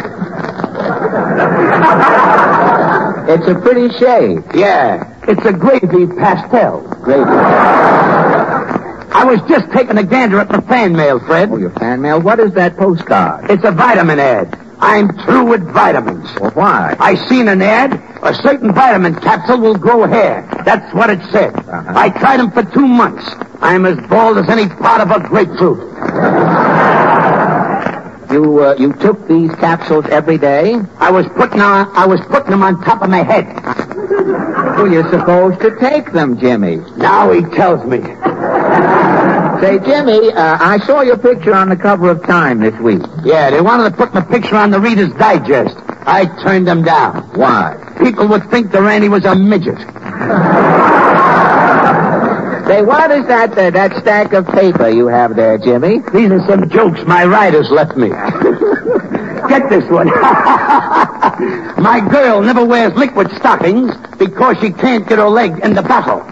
It's 3.26 3.48
a 3.48 3.54
pretty 3.60 3.88
shade. 3.98 4.44
Yeah. 4.54 5.12
It's 5.26 5.44
a 5.44 5.52
gravy 5.52 6.06
pastel. 6.06 6.82
Great. 7.02 7.26
I 9.14 9.24
was 9.24 9.40
just 9.48 9.70
taking 9.72 9.96
a 9.96 10.02
gander 10.02 10.40
at 10.40 10.50
my 10.50 10.60
fan 10.62 10.92
mail, 10.92 11.20
Fred. 11.20 11.48
Oh, 11.50 11.56
your 11.56 11.70
fan 11.70 12.02
mail. 12.02 12.20
What 12.20 12.40
is 12.40 12.52
that 12.54 12.76
postcard? 12.76 13.48
It's 13.48 13.64
a 13.64 13.70
vitamin 13.70 14.18
ad. 14.18 14.58
I'm 14.80 15.08
through 15.24 15.44
with 15.44 15.62
vitamins. 15.72 16.28
Well, 16.40 16.50
why? 16.50 16.96
I 16.98 17.14
seen 17.14 17.48
an 17.48 17.62
ad. 17.62 17.94
A 18.24 18.34
certain 18.34 18.74
vitamin 18.74 19.14
capsule 19.14 19.60
will 19.60 19.76
grow 19.76 20.04
hair. 20.06 20.46
That's 20.64 20.92
what 20.94 21.10
it 21.10 21.20
said. 21.30 21.54
Uh-huh. 21.54 21.92
I 21.94 22.10
tried 22.10 22.38
them 22.40 22.50
for 22.50 22.64
two 22.64 22.88
months. 22.88 23.24
I'm 23.60 23.86
as 23.86 23.96
bald 24.08 24.36
as 24.36 24.48
any 24.50 24.68
part 24.68 25.00
of 25.00 25.10
a 25.10 25.20
grapefruit. 25.26 25.78
You 28.34 28.64
uh, 28.64 28.74
you 28.80 28.92
took 28.94 29.28
these 29.28 29.54
capsules 29.62 30.06
every 30.06 30.38
day? 30.38 30.74
I 30.98 31.08
was 31.12 31.24
putting 31.36 31.60
on, 31.60 31.88
I 31.94 32.04
was 32.04 32.20
putting 32.22 32.50
them 32.50 32.64
on 32.64 32.82
top 32.82 33.00
of 33.00 33.08
my 33.08 33.22
head. 33.22 33.46
Well, 34.74 34.90
you're 34.90 35.08
supposed 35.08 35.60
to 35.60 35.78
take 35.78 36.10
them, 36.10 36.36
Jimmy. 36.40 36.78
Now 36.96 37.30
he 37.30 37.42
tells 37.42 37.86
me. 37.86 37.98
Say, 39.60 39.78
Jimmy, 39.86 40.32
uh, 40.32 40.58
I 40.60 40.80
saw 40.84 41.02
your 41.02 41.16
picture 41.16 41.54
on 41.54 41.68
the 41.68 41.76
cover 41.76 42.10
of 42.10 42.24
Time 42.26 42.58
this 42.58 42.74
week. 42.80 43.02
Yeah, 43.22 43.50
they 43.50 43.60
wanted 43.60 43.90
to 43.90 43.96
put 43.96 44.12
my 44.12 44.22
picture 44.22 44.56
on 44.56 44.72
the 44.72 44.80
Reader's 44.80 45.12
Digest. 45.14 45.76
I 46.04 46.24
turned 46.42 46.66
them 46.66 46.82
down. 46.82 47.22
Why? 47.38 47.76
People 48.02 48.26
would 48.26 48.50
think 48.50 48.72
Durante 48.72 49.08
was 49.08 49.24
a 49.26 49.36
midget. 49.36 49.78
Say, 52.66 52.82
what 52.82 53.10
is 53.10 53.26
that 53.26 53.54
that 53.54 53.94
stack 54.00 54.32
of 54.32 54.46
paper 54.48 54.88
you 54.88 55.06
have 55.06 55.36
there, 55.36 55.58
Jimmy? 55.58 55.98
These 56.14 56.30
are 56.30 56.46
some 56.48 56.70
jokes 56.70 57.00
my 57.06 57.26
writers 57.26 57.68
left 57.70 57.94
me. 57.96 58.08
Get 59.48 59.68
this 59.68 59.84
one. 59.90 60.06
my 61.76 62.00
girl 62.10 62.40
never 62.40 62.64
wears 62.64 62.94
liquid 62.94 63.30
stockings 63.32 63.94
because 64.18 64.56
she 64.62 64.70
can't 64.70 65.06
get 65.06 65.18
her 65.18 65.28
leg 65.28 65.58
in 65.62 65.74
the 65.74 65.82
bottle. 65.82 66.20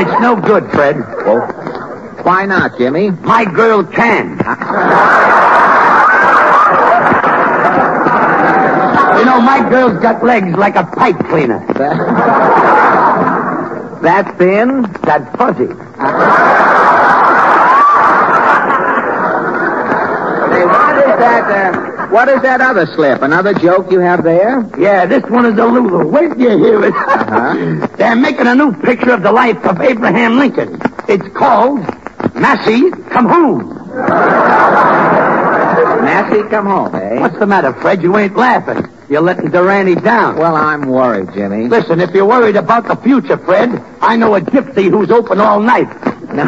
it's 0.00 0.20
no 0.20 0.34
good, 0.34 0.68
Fred. 0.72 0.98
Well, 1.24 1.46
why 2.24 2.46
not, 2.46 2.76
Jimmy? 2.78 3.10
My 3.10 3.44
girl 3.44 3.84
can. 3.84 4.38
You 9.18 9.24
know, 9.24 9.40
my 9.40 9.68
girl's 9.68 10.00
got 10.00 10.22
legs 10.24 10.56
like 10.56 10.76
a 10.76 10.84
pipe 10.84 11.18
cleaner. 11.28 11.64
That 14.02 14.38
thin, 14.38 14.82
that 15.02 15.36
fuzzy. 15.36 15.66
Say, 15.66 15.74
what 20.64 20.96
is 20.98 21.18
that? 21.18 21.50
Uh, 21.50 22.06
what 22.08 22.28
is 22.28 22.40
that 22.42 22.60
other 22.60 22.86
slip? 22.94 23.22
Another 23.22 23.52
joke 23.54 23.90
you 23.90 23.98
have 23.98 24.22
there? 24.22 24.64
Yeah, 24.78 25.04
this 25.04 25.24
one 25.24 25.46
is 25.46 25.58
a 25.58 25.66
Lulu. 25.66 26.06
Wait 26.06 26.28
till 26.34 26.40
you 26.40 26.58
hear 26.64 26.84
it. 26.84 26.94
Uh-huh. 26.94 27.88
They're 27.98 28.14
making 28.14 28.46
a 28.46 28.54
new 28.54 28.72
picture 28.82 29.10
of 29.12 29.22
the 29.24 29.32
life 29.32 29.56
of 29.64 29.80
Abraham 29.80 30.38
Lincoln. 30.38 30.80
It's 31.08 31.26
called 31.36 31.80
Massey 32.34 32.90
Come 33.10 33.26
Home. 33.26 33.74
Massey, 36.04 36.42
come 36.48 36.66
home, 36.66 36.94
eh? 36.94 37.20
What's 37.20 37.38
the 37.38 37.46
matter, 37.46 37.72
Fred? 37.74 38.00
You 38.02 38.16
ain't 38.16 38.36
laughing. 38.36 38.86
You're 39.08 39.22
letting 39.22 39.50
Durante 39.50 39.94
down. 39.94 40.36
Well, 40.36 40.54
I'm 40.54 40.82
worried, 40.82 41.32
Jimmy. 41.32 41.68
Listen, 41.68 41.98
if 42.00 42.10
you're 42.10 42.26
worried 42.26 42.56
about 42.56 42.86
the 42.86 42.96
future, 42.96 43.38
Fred, 43.38 43.70
I 44.02 44.16
know 44.16 44.34
a 44.34 44.40
gypsy 44.40 44.90
who's 44.90 45.10
open 45.10 45.40
all 45.40 45.60
night. 45.60 45.88
No, 46.28 46.44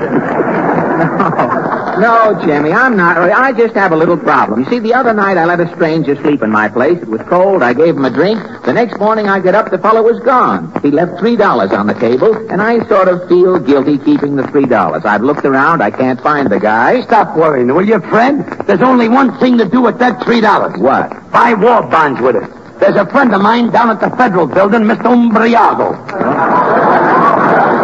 Jimmy, 2.00 2.73
I'm 2.73 2.97
not. 2.97 3.19
I 3.19 3.52
just 3.52 3.75
have 3.75 3.92
a 3.92 3.97
little 3.97 4.16
problem. 4.16 4.64
You 4.64 4.71
see, 4.71 4.78
the 4.78 4.95
other 4.95 5.12
night 5.12 5.37
I 5.37 5.45
let 5.45 5.61
a 5.61 5.69
stranger 5.75 6.16
sleep 6.16 6.42
in 6.42 6.50
my 6.50 6.69
place. 6.69 6.99
It 7.00 7.09
was 7.09 7.21
cold. 7.23 7.62
I 7.62 7.75
gave 7.75 7.97
him 7.97 8.04
a 8.04 8.11
drink. 8.11 8.40
The 8.64 8.73
next 8.73 8.99
morning 8.99 9.28
I 9.28 9.38
get 9.40 9.54
up, 9.54 9.71
the 9.71 9.78
fellow 9.78 10.02
was 10.02 10.19
gone. 10.21 10.73
He 10.83 10.90
left 10.90 11.19
three 11.19 11.37
dollars 11.37 11.73
on 11.73 11.87
the 11.87 11.95
table, 11.95 12.35
and 12.50 12.62
I 12.62 12.87
sort 12.88 13.09
of 13.09 13.28
feel 13.28 13.59
guilty 13.59 13.99
keeping 13.99 14.37
the 14.37 14.47
three 14.49 14.64
dollars. 14.64 15.04
I've 15.04 15.23
looked 15.23 15.45
around. 15.45 15.83
I 15.83 15.90
can't 15.90 16.21
find 16.23 16.50
the 16.50 16.59
guy. 16.59 17.02
Stop 17.02 17.37
worrying, 17.37 17.69
will 17.69 17.87
you, 17.87 18.00
Fred? 18.00 18.47
There's 18.66 18.83
only 18.83 19.09
one 19.09 19.38
thing 19.38 19.59
to 19.59 19.69
do 19.69 19.83
with 19.83 19.99
that 19.99 20.25
three 20.25 20.40
dollars. 20.40 20.78
What? 20.80 21.11
Buy 21.30 21.52
war 21.54 21.83
bonds 21.83 22.21
with 22.21 22.37
it. 22.37 22.50
There's 22.80 22.97
a 22.97 23.04
friend 23.11 23.35
of 23.35 23.42
mine 23.42 23.71
down 23.71 23.90
at 23.90 24.00
the 24.00 24.09
Federal 24.16 24.47
Building, 24.47 24.80
Mr. 24.83 25.02
Umbriago. 25.12 26.88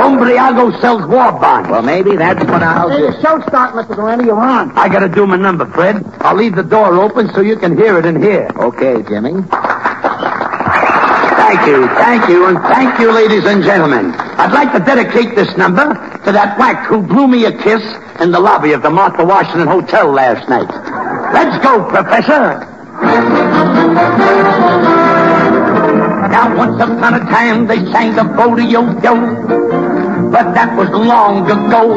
Umbriago 0.06 0.70
sells 0.80 1.02
war 1.06 1.32
bonds. 1.32 1.68
Well, 1.68 1.82
maybe 1.82 2.16
that's 2.16 2.44
what 2.44 2.62
I'll 2.62 2.88
do. 2.88 3.10
the 3.10 3.20
show 3.20 3.40
start, 3.48 3.74
Mr. 3.74 3.96
Durante. 3.96 4.24
You're 4.26 4.38
on. 4.40 4.70
I 4.78 4.88
gotta 4.88 5.08
do 5.08 5.26
my 5.26 5.36
number, 5.36 5.66
Fred. 5.66 6.04
I'll 6.20 6.36
leave 6.36 6.54
the 6.54 6.62
door 6.62 6.94
open 7.02 7.28
so 7.34 7.40
you 7.40 7.56
can 7.56 7.76
hear 7.76 7.98
it 7.98 8.06
in 8.06 8.22
here. 8.22 8.48
Okay, 8.56 9.02
Jimmy. 9.02 9.42
Thank 11.46 11.66
you, 11.66 11.86
thank 11.98 12.28
you, 12.28 12.46
and 12.46 12.58
thank 12.58 12.98
you, 13.00 13.12
ladies 13.12 13.44
and 13.44 13.62
gentlemen. 13.62 14.12
I'd 14.38 14.52
like 14.52 14.72
to 14.72 14.80
dedicate 14.80 15.34
this 15.36 15.56
number 15.56 15.84
to 16.24 16.32
that 16.32 16.58
whack 16.58 16.86
who 16.86 17.02
blew 17.02 17.28
me 17.28 17.44
a 17.44 17.52
kiss 17.62 17.82
in 18.20 18.30
the 18.30 18.40
lobby 18.40 18.72
of 18.72 18.82
the 18.82 18.90
Martha 18.90 19.24
Washington 19.24 19.66
Hotel 19.68 20.10
last 20.10 20.48
night. 20.48 20.68
Let's 21.32 21.62
go, 21.64 21.84
Professor. 21.88 22.58
Now, 26.28 26.56
once 26.56 26.82
upon 26.82 27.14
a 27.14 27.20
time, 27.20 27.66
they 27.66 27.78
sang 27.92 28.14
the 28.14 28.24
rodeo-yo, 28.24 29.65
but 30.36 30.52
that 30.52 30.76
was 30.76 30.90
long 30.90 31.48
ago. 31.48 31.96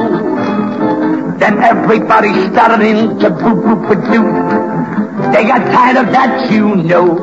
Then 1.39 1.60
everybody 1.62 2.31
started 2.55 2.79
into 2.88 3.29
boo-boo-ba-doo. 3.29 4.24
They 5.36 5.43
got 5.43 5.67
tired 5.75 5.98
of 5.98 6.13
that, 6.13 6.50
you 6.50 6.77
know. 6.77 7.19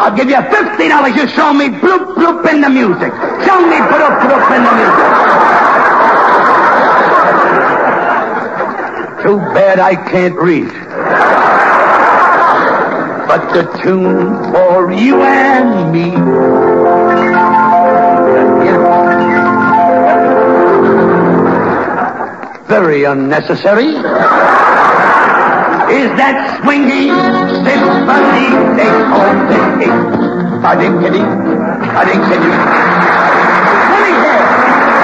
I'll 0.00 0.16
give 0.16 0.30
you 0.30 0.40
fifty 0.48 0.88
dollars. 0.88 1.14
You 1.14 1.28
show 1.28 1.52
me 1.52 1.68
bloop 1.68 2.16
bloop 2.16 2.40
in 2.50 2.62
the 2.62 2.70
music. 2.70 3.12
Show 3.44 3.60
me 3.68 3.76
bloop 3.92 4.14
bloop 4.24 4.48
in 4.56 4.62
the 4.64 4.74
music. 4.80 5.08
Too 9.24 9.38
bad 9.52 9.78
I 9.78 9.94
can't 10.08 10.36
read. 10.36 10.72
But 13.28 13.52
the 13.52 13.64
tune 13.82 14.52
for 14.54 14.90
you 14.90 15.20
and 15.20 15.92
me. 15.92 16.63
Very 22.66 23.04
unnecessary 23.04 23.88
is 25.92 26.08
that 26.16 26.60
swinging 26.64 27.12
symphony 27.60 28.48
they 28.74 28.88
call 29.12 29.28
it. 29.28 29.84
A 30.64 30.72
dinkity, 30.80 31.20
a 31.20 32.02
dinkity. 32.08 32.50
Let 33.92 34.00
me 34.00 34.12
hear. 34.16 34.40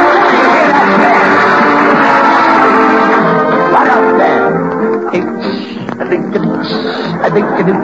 Let 0.09 0.25
me 0.25 0.40
hear 0.40 0.66
that 0.73 0.88
band. 1.05 1.29
What 3.75 3.88
up 3.92 4.07
there? 4.16 4.49
A 6.01 6.05
dinkity, 6.09 6.49
a 7.20 7.29
dinkity, 7.29 7.75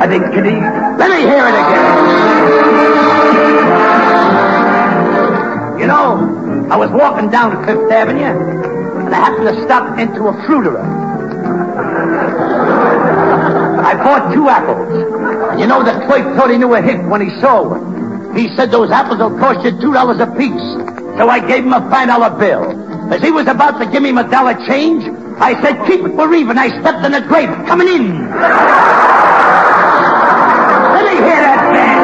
a 0.00 0.06
dinkity. 0.08 0.56
Let 0.98 1.08
me 1.10 1.20
hear 1.20 1.44
it 1.46 1.56
again. 1.62 1.86
You 5.78 5.86
know, 5.86 6.06
I 6.70 6.76
was 6.76 6.90
walking 6.90 7.28
down 7.28 7.62
Fifth 7.66 7.90
Avenue, 7.92 8.61
I 9.12 9.16
happened 9.16 9.48
to 9.56 9.62
stop 9.64 9.98
into 9.98 10.28
a 10.28 10.32
fruiterer. 10.46 10.82
I 13.84 13.94
bought 13.96 14.32
two 14.32 14.48
apples. 14.48 15.60
You 15.60 15.66
know, 15.66 15.82
the 15.82 15.92
clerk 16.06 16.36
thought 16.36 16.50
he 16.50 16.56
knew 16.58 16.72
a 16.74 16.80
hit 16.82 17.02
when 17.04 17.20
he 17.20 17.30
saw 17.40 17.62
one. 17.68 18.34
He 18.36 18.48
said 18.56 18.70
those 18.70 18.90
apples 18.90 19.18
will 19.18 19.36
cost 19.38 19.64
you 19.64 19.72
two 19.80 19.92
dollars 19.92 20.18
apiece. 20.20 20.62
So 21.18 21.28
I 21.28 21.40
gave 21.46 21.64
him 21.64 21.72
a 21.74 21.80
five 21.90 22.08
dollar 22.08 22.30
bill. 22.38 22.64
As 23.12 23.20
he 23.20 23.30
was 23.30 23.46
about 23.46 23.78
to 23.80 23.86
give 23.90 24.02
me 24.02 24.12
my 24.12 24.22
dollar 24.22 24.54
change, 24.66 25.04
I 25.38 25.60
said, 25.60 25.84
keep 25.86 26.00
it, 26.00 26.14
we're 26.14 26.34
even. 26.34 26.56
I 26.56 26.68
stepped 26.80 27.04
in 27.04 27.12
the 27.12 27.20
grave, 27.20 27.48
coming 27.66 27.88
in. 27.88 28.30
Let 30.94 31.04
me 31.04 31.16
hear 31.20 31.40
that 31.44 31.60
band. 31.74 32.02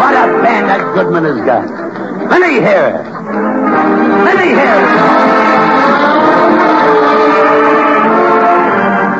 What 0.00 0.14
a 0.14 0.42
band 0.42 0.68
that 0.68 0.94
Goodman 0.94 1.24
has 1.24 1.44
got. 1.44 1.66
Let 2.30 2.40
me 2.40 2.54
hear 2.60 3.04
it. 3.04 3.23
Hear 4.14 4.76
it. 4.76 4.86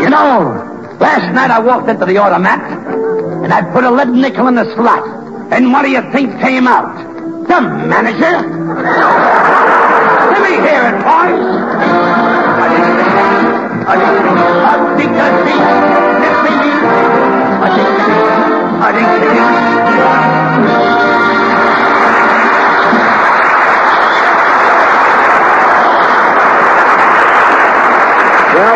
You 0.03 0.11
know, 0.11 0.97
last 1.01 1.35
night 1.35 1.51
I 1.51 1.59
walked 1.59 1.89
into 1.89 2.05
the 2.07 2.19
automat 2.19 2.61
and 3.43 3.53
I 3.53 3.63
put 3.73 3.85
a 3.85 3.91
lead 3.91 4.11
nickel 4.11 4.47
in 4.49 4.55
the 4.55 4.65
slot. 4.75 5.03
And 5.53 5.73
what 5.73 5.83
do 5.83 5.91
you 5.91 6.03
think 6.13 6.41
came 6.41 6.69
out? 6.69 6.95
The 7.49 7.61
manager. 7.61 8.37
Let 10.31 10.41
me 10.43 10.57
hear 10.63 10.83
it, 10.93 11.03
boys. 11.03 11.41
I 13.87 13.97
think. 14.97 15.11
I 18.87 18.93
think 18.93 19.74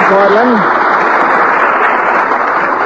Portland. 0.08 0.58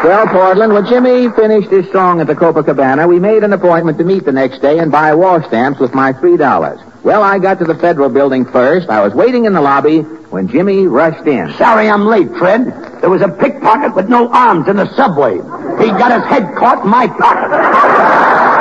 Well, 0.04 0.26
Portland, 0.26 0.72
when 0.72 0.84
Jimmy 0.86 1.30
finished 1.30 1.70
his 1.70 1.88
song 1.92 2.20
at 2.20 2.26
the 2.26 2.34
Copacabana, 2.34 3.08
we 3.08 3.20
made 3.20 3.44
an 3.44 3.52
appointment 3.52 3.98
to 3.98 4.04
meet 4.04 4.24
the 4.24 4.32
next 4.32 4.60
day 4.60 4.80
and 4.80 4.90
buy 4.90 5.14
war 5.14 5.44
stamps 5.46 5.78
with 5.78 5.94
my 5.94 6.12
three 6.12 6.36
dollars. 6.36 6.80
Well, 7.04 7.22
I 7.22 7.38
got 7.38 7.58
to 7.60 7.64
the 7.64 7.76
Federal 7.76 8.08
Building 8.08 8.44
first. 8.44 8.88
I 8.88 9.00
was 9.04 9.14
waiting 9.14 9.44
in 9.44 9.52
the 9.52 9.60
lobby 9.60 10.00
when 10.30 10.48
Jimmy 10.48 10.88
rushed 10.88 11.26
in. 11.26 11.52
Sorry 11.54 11.88
I'm 11.88 12.06
late, 12.06 12.28
Fred. 12.36 12.66
There 13.00 13.10
was 13.10 13.22
a 13.22 13.28
pickpocket 13.28 13.94
with 13.94 14.08
no 14.08 14.28
arms 14.32 14.66
in 14.66 14.76
the 14.76 14.92
subway. 14.96 15.34
He 15.34 15.88
got 15.98 16.10
his 16.20 16.28
head 16.28 16.52
caught 16.56 16.84
in 16.84 16.90
my 16.90 17.06
pocket. 17.06 18.51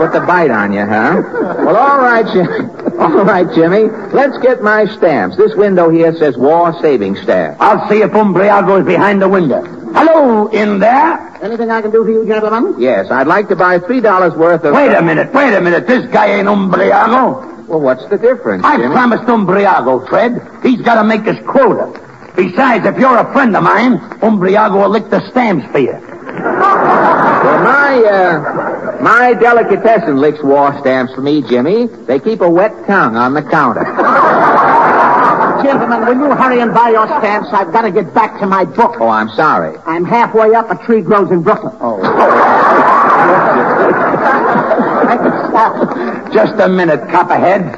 Put 0.00 0.12
the 0.12 0.20
bite 0.20 0.50
on 0.50 0.72
you, 0.72 0.80
huh? 0.86 1.20
Well, 1.58 1.76
all 1.76 1.98
right, 1.98 2.24
Jimmy. 2.32 2.70
All 3.00 3.22
right, 3.24 3.46
Jimmy. 3.54 3.84
Let's 4.14 4.38
get 4.38 4.62
my 4.62 4.86
stamps. 4.96 5.36
This 5.36 5.54
window 5.54 5.90
here 5.90 6.14
says 6.16 6.38
War 6.38 6.72
Savings 6.80 7.20
Staff. 7.20 7.58
I'll 7.60 7.86
see 7.90 8.00
if 8.00 8.10
Umbriago 8.12 8.80
is 8.80 8.86
behind 8.86 9.20
the 9.20 9.28
window. 9.28 9.62
Hello, 9.92 10.46
in 10.48 10.78
there. 10.78 11.18
Anything 11.42 11.70
I 11.70 11.82
can 11.82 11.90
do 11.90 12.02
for 12.02 12.10
you, 12.10 12.26
gentlemen? 12.26 12.76
Yes, 12.80 13.10
I'd 13.10 13.26
like 13.26 13.48
to 13.48 13.56
buy 13.56 13.78
three 13.78 14.00
dollars 14.00 14.32
worth 14.34 14.64
of. 14.64 14.72
Wait 14.74 14.94
a 14.94 15.02
minute, 15.02 15.34
wait 15.34 15.52
a 15.54 15.60
minute. 15.60 15.86
This 15.86 16.06
guy 16.10 16.28
ain't 16.38 16.48
Umbriago. 16.48 17.66
Well, 17.68 17.80
what's 17.80 18.06
the 18.08 18.16
difference, 18.16 18.64
I 18.64 18.78
Jimmy? 18.78 18.94
promised 18.94 19.24
Umbriago, 19.24 20.08
Fred. 20.08 20.40
He's 20.62 20.80
got 20.80 20.94
to 20.94 21.04
make 21.04 21.24
his 21.24 21.38
quota. 21.46 21.92
Besides, 22.36 22.86
if 22.86 22.96
you're 22.98 23.18
a 23.18 23.30
friend 23.34 23.54
of 23.54 23.62
mine, 23.64 23.98
Umbriago 24.20 24.82
will 24.82 24.88
lick 24.88 25.10
the 25.10 25.20
stamps 25.30 25.66
for 25.72 25.78
you. 25.78 25.92
Well, 25.92 27.64
my, 27.64 28.02
uh, 28.04 28.79
my 29.02 29.34
delicatessen 29.34 30.16
licks 30.18 30.42
war 30.42 30.78
stamps 30.80 31.14
for 31.14 31.20
me, 31.22 31.42
Jimmy. 31.42 31.86
They 31.86 32.18
keep 32.20 32.40
a 32.40 32.50
wet 32.50 32.72
tongue 32.86 33.16
on 33.16 33.34
the 33.34 33.42
counter. 33.42 33.84
Gentlemen, 35.62 36.00
will 36.06 36.28
you 36.28 36.34
hurry 36.34 36.60
and 36.60 36.72
buy 36.72 36.90
your 36.90 37.06
stamps? 37.06 37.48
I've 37.52 37.72
got 37.72 37.82
to 37.82 37.90
get 37.90 38.14
back 38.14 38.40
to 38.40 38.46
my 38.46 38.64
book. 38.64 38.96
Oh, 38.98 39.08
I'm 39.08 39.28
sorry. 39.30 39.76
I'm 39.84 40.04
halfway 40.04 40.54
up. 40.54 40.70
A 40.70 40.76
tree 40.86 41.02
grows 41.02 41.30
in 41.30 41.42
Brooklyn. 41.42 41.76
Oh. 41.80 42.00
I 45.10 45.16
can 45.16 45.50
stop. 45.50 46.32
Just 46.32 46.60
a 46.60 46.68
minute, 46.68 47.00
copperhead. 47.10 47.76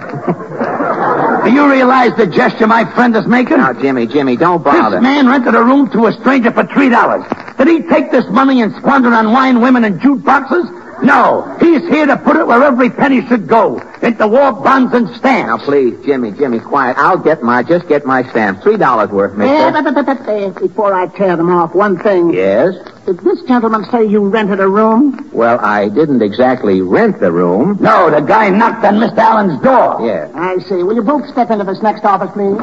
Do 1.44 1.50
you 1.52 1.68
realize 1.68 2.16
the 2.16 2.26
gesture 2.26 2.68
my 2.68 2.84
friend 2.94 3.16
is 3.16 3.26
making? 3.26 3.56
Now, 3.56 3.72
Jimmy, 3.72 4.06
Jimmy, 4.06 4.36
don't 4.36 4.62
bother. 4.62 4.96
This 4.96 5.02
man 5.02 5.26
rented 5.26 5.54
a 5.56 5.62
room 5.62 5.90
to 5.90 6.06
a 6.06 6.12
stranger 6.20 6.52
for 6.52 6.64
three 6.66 6.88
dollars. 6.88 7.24
Did 7.58 7.66
he 7.68 7.82
take 7.88 8.12
this 8.12 8.24
money 8.30 8.62
and 8.62 8.72
squander 8.76 9.08
it 9.08 9.14
on 9.14 9.32
wine, 9.32 9.60
women, 9.60 9.84
and 9.84 10.00
jute 10.00 10.24
boxes? 10.24 10.66
No. 11.02 11.56
He's 11.60 11.82
here 11.88 12.06
to 12.06 12.16
put 12.16 12.36
it 12.36 12.46
where 12.46 12.62
every 12.62 12.90
penny 12.90 13.26
should 13.26 13.46
go. 13.46 13.78
Into 14.02 14.26
war 14.28 14.52
bonds 14.52 14.94
and 14.94 15.08
stamps. 15.08 15.22
Now, 15.22 15.56
stamps. 15.58 15.64
please, 15.64 16.04
Jimmy, 16.04 16.30
Jimmy, 16.32 16.60
quiet. 16.60 16.96
I'll 16.98 17.18
get 17.18 17.42
my, 17.42 17.62
just 17.62 17.88
get 17.88 18.04
my 18.06 18.22
stamps. 18.30 18.62
Three 18.62 18.76
dollars 18.76 19.10
worth, 19.10 19.34
mister. 19.36 19.70
but- 19.72 19.94
but- 19.94 20.06
but, 20.06 20.54
Before 20.60 20.92
I 20.94 21.06
tear 21.06 21.36
them 21.36 21.50
off, 21.50 21.74
one 21.74 21.98
thing. 21.98 22.32
Yes? 22.32 22.74
Did 23.06 23.18
this 23.20 23.42
gentleman 23.42 23.84
say 23.90 24.04
you 24.04 24.20
rented 24.28 24.60
a 24.60 24.68
room? 24.68 25.28
Well, 25.32 25.58
I 25.60 25.88
didn't 25.88 26.22
exactly 26.22 26.80
rent 26.82 27.18
the 27.18 27.32
room. 27.32 27.78
No, 27.80 28.10
the 28.10 28.20
guy 28.20 28.48
knocked 28.50 28.84
on 28.84 28.94
Mr. 28.94 29.18
Allen's 29.18 29.60
door. 29.62 29.98
Yes. 30.02 30.30
I 30.34 30.58
see. 30.68 30.82
Will 30.84 30.94
you 30.94 31.02
both 31.02 31.28
step 31.28 31.50
into 31.50 31.64
this 31.64 31.82
next 31.82 32.04
office, 32.04 32.30
please? 32.32 32.56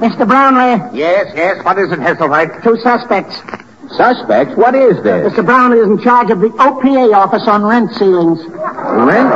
Mr. 0.00 0.26
Brownlee, 0.26 0.80
Yes, 0.98 1.32
yes. 1.36 1.62
What 1.64 1.78
is 1.78 1.92
it, 1.92 1.98
Hesselhoff? 2.00 2.62
two 2.62 2.76
suspects. 2.78 3.40
Suspects? 3.96 4.56
What 4.56 4.74
is 4.74 5.02
this? 5.02 5.32
Mr. 5.32 5.44
Brown 5.44 5.72
is 5.72 5.86
in 5.86 5.98
charge 6.00 6.30
of 6.30 6.40
the 6.40 6.48
OPA 6.50 7.14
office 7.14 7.46
on 7.46 7.64
rent 7.64 7.92
ceilings. 7.94 8.44
Rent? 8.44 9.30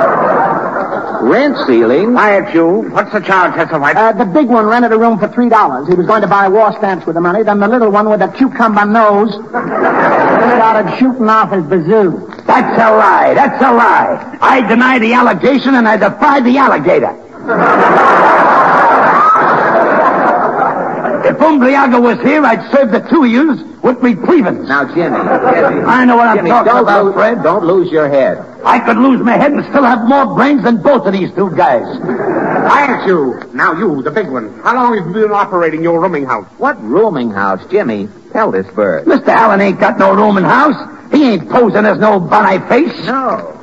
Rent 1.23 1.57
ceiling? 1.67 2.13
Quiet, 2.13 2.55
you. 2.55 2.89
What's 2.91 3.13
the 3.13 3.21
charge, 3.21 3.53
Hesselhoff? 3.55 3.95
Uh, 3.97 4.13
the 4.13 4.25
big 4.25 4.49
one 4.49 4.67
rented 4.67 4.93
a 4.93 4.99
room 4.99 5.19
for 5.19 5.29
three 5.29 5.49
dollars. 5.49 5.89
He 5.89 5.95
was 5.95 6.07
going 6.07 6.23
to 6.23 6.29
buy 6.29 6.49
war 6.49 6.73
stamps 6.79 7.07
with 7.07 7.15
the 7.15 7.21
money. 7.21 7.43
Then 7.43 7.61
the 7.61 7.69
little 7.69 7.91
one 7.91 8.09
with 8.09 8.21
the 8.21 8.29
cucumber 8.29 8.85
nose 8.85 9.33
started 9.49 10.97
shooting 10.99 11.29
off 11.29 11.53
his 11.53 11.65
bazoo. 11.65 12.27
That's 12.47 12.79
a 12.81 12.91
lie. 12.97 13.35
That's 13.35 13.63
a 13.63 13.73
lie. 13.73 14.39
I 14.41 14.67
deny 14.67 14.99
the 14.99 15.13
allegation 15.13 15.75
and 15.75 15.87
I 15.89 15.97
defy 15.97 16.41
the 16.41 16.57
alligator. 16.57 17.15
if 21.25 21.37
Umbriago 21.39 22.01
was 22.01 22.19
here, 22.21 22.45
I'd 22.45 22.71
serve 22.73 22.91
the 22.93 23.01
two 23.01 23.25
of 23.25 23.31
you 23.31 23.49
with 23.83 24.03
me 24.03 24.15
reprievance. 24.15 24.67
Now, 24.69 24.85
Jimmy, 24.85 25.17
Jimmy. 25.17 25.85
I 25.85 26.05
know 26.05 26.17
what 26.17 26.29
I'm 26.29 26.47
talking 26.47 26.73
about, 26.73 27.05
lose, 27.05 27.15
Fred. 27.15 27.43
Don't 27.43 27.65
lose 27.65 27.91
your 27.91 28.09
head. 28.09 28.39
I 28.65 28.79
could 28.79 28.97
lose 28.97 29.21
my 29.21 29.37
head 29.37 29.53
and 29.53 29.65
still 29.67 29.85
have 29.85 30.07
more 30.09 30.35
brains 30.35 30.65
than 30.65 30.83
both 30.83 31.07
of 31.07 31.13
these 31.13 31.33
two 31.35 31.51
guys. 31.57 31.85
Quiet, 31.99 33.07
you. 33.07 33.41
Now 33.55 33.73
you, 33.73 34.03
the 34.03 34.11
big 34.11 34.29
one. 34.29 34.59
How 34.61 34.75
long 34.75 34.97
have 34.97 35.07
you 35.07 35.13
been 35.13 35.33
operating 35.33 35.83
your 35.83 36.01
rooming 36.01 36.25
house? 36.25 36.47
What 36.59 36.83
rooming 36.83 37.31
house, 37.31 37.65
Jimmy? 37.71 38.09
Tell 38.33 38.51
this 38.51 38.67
bird. 38.75 39.07
Mr. 39.07 39.29
Allen 39.29 39.61
ain't 39.61 39.81
got 39.81 39.99
no 39.99 40.15
rooming 40.15 40.45
house. 40.45 40.77
He 41.13 41.31
ain't 41.31 41.49
posing 41.49 41.87
as 41.87 41.99
no 41.99 42.21
bunny 42.21 42.59
face. 42.69 43.07
No. 43.07 43.55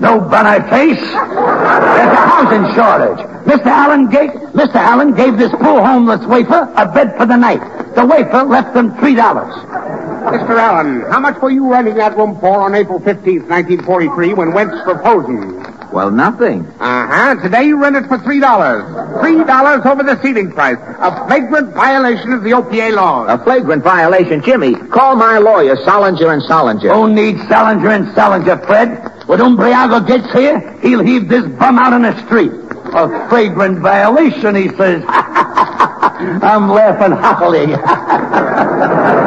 No 0.00 0.20
bunny 0.20 0.68
face. 0.68 1.00
There's 1.00 1.12
a 1.12 2.16
housing 2.16 2.74
shortage. 2.74 3.41
Mr. 3.44 3.66
Allen 3.66 4.08
gave 4.08 4.30
Mr. 4.30 4.76
Allen 4.76 5.14
gave 5.14 5.36
this 5.36 5.50
poor 5.52 5.80
homeless 5.84 6.24
wafer 6.26 6.72
a 6.76 6.86
bed 6.92 7.16
for 7.16 7.26
the 7.26 7.36
night. 7.36 7.60
The 7.94 8.04
wafer 8.06 8.44
left 8.44 8.76
him 8.76 8.94
three 8.98 9.14
dollars. 9.14 9.52
Mr. 9.52 10.56
Allen, 10.58 11.02
how 11.10 11.20
much 11.20 11.40
were 11.42 11.50
you 11.50 11.70
renting 11.70 11.96
that 11.96 12.16
room 12.16 12.38
for 12.38 12.60
on 12.62 12.74
April 12.74 13.00
15th, 13.00 13.48
1943, 13.48 14.34
when 14.34 14.52
Wentz 14.52 14.74
proposing? 14.84 15.60
Well, 15.92 16.10
nothing. 16.10 16.64
Uh-huh. 16.80 17.34
Today 17.42 17.64
you 17.64 17.78
rent 17.78 17.96
it 17.96 18.06
for 18.06 18.16
$3. 18.16 18.40
$3 18.40 19.86
over 19.86 20.02
the 20.02 20.22
ceiling 20.22 20.50
price. 20.50 20.78
A 20.80 21.26
flagrant 21.26 21.74
violation 21.74 22.32
of 22.32 22.42
the 22.42 22.52
OPA 22.52 22.94
laws. 22.94 23.28
A 23.28 23.44
flagrant 23.44 23.82
violation. 23.84 24.42
Jimmy, 24.42 24.74
call 24.74 25.16
my 25.16 25.36
lawyer, 25.36 25.76
Solinger 25.76 26.32
and 26.32 26.40
Solinger. 26.42 26.94
Who 26.94 27.12
needs 27.12 27.46
Salinger 27.48 27.90
and 27.90 28.14
Salinger, 28.14 28.56
Fred? 28.64 28.88
When 29.28 29.40
Umbriago 29.40 30.06
gets 30.06 30.32
here, 30.32 30.78
he'll 30.80 31.04
heave 31.04 31.28
this 31.28 31.44
bum 31.58 31.78
out 31.78 31.92
on 31.92 32.02
the 32.02 32.16
street. 32.26 32.52
A 32.84 33.28
fragrant 33.28 33.78
violation, 33.78 34.54
he 34.54 34.68
says. 34.76 35.04
I'm 35.08 36.68
laughing 36.68 37.12
happily. 37.16 37.66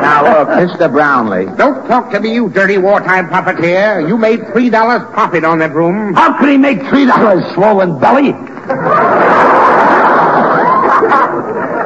Now, 0.00 0.22
look, 0.44 0.48
Mr. 0.48 0.90
Brownlee. 0.90 1.46
Don't 1.56 1.86
talk 1.86 2.10
to 2.10 2.20
me, 2.20 2.34
you 2.34 2.48
dirty 2.50 2.78
wartime 2.78 3.28
puppeteer. 3.28 4.06
You 4.08 4.18
made 4.18 4.40
$3 4.40 5.12
profit 5.12 5.44
on 5.44 5.58
that 5.60 5.72
room. 5.72 6.14
How 6.14 6.38
could 6.38 6.48
he 6.48 6.56
make 6.58 6.82
three 6.88 7.06
dollars, 7.06 7.44
swollen 7.54 7.98
belly? 8.00 8.34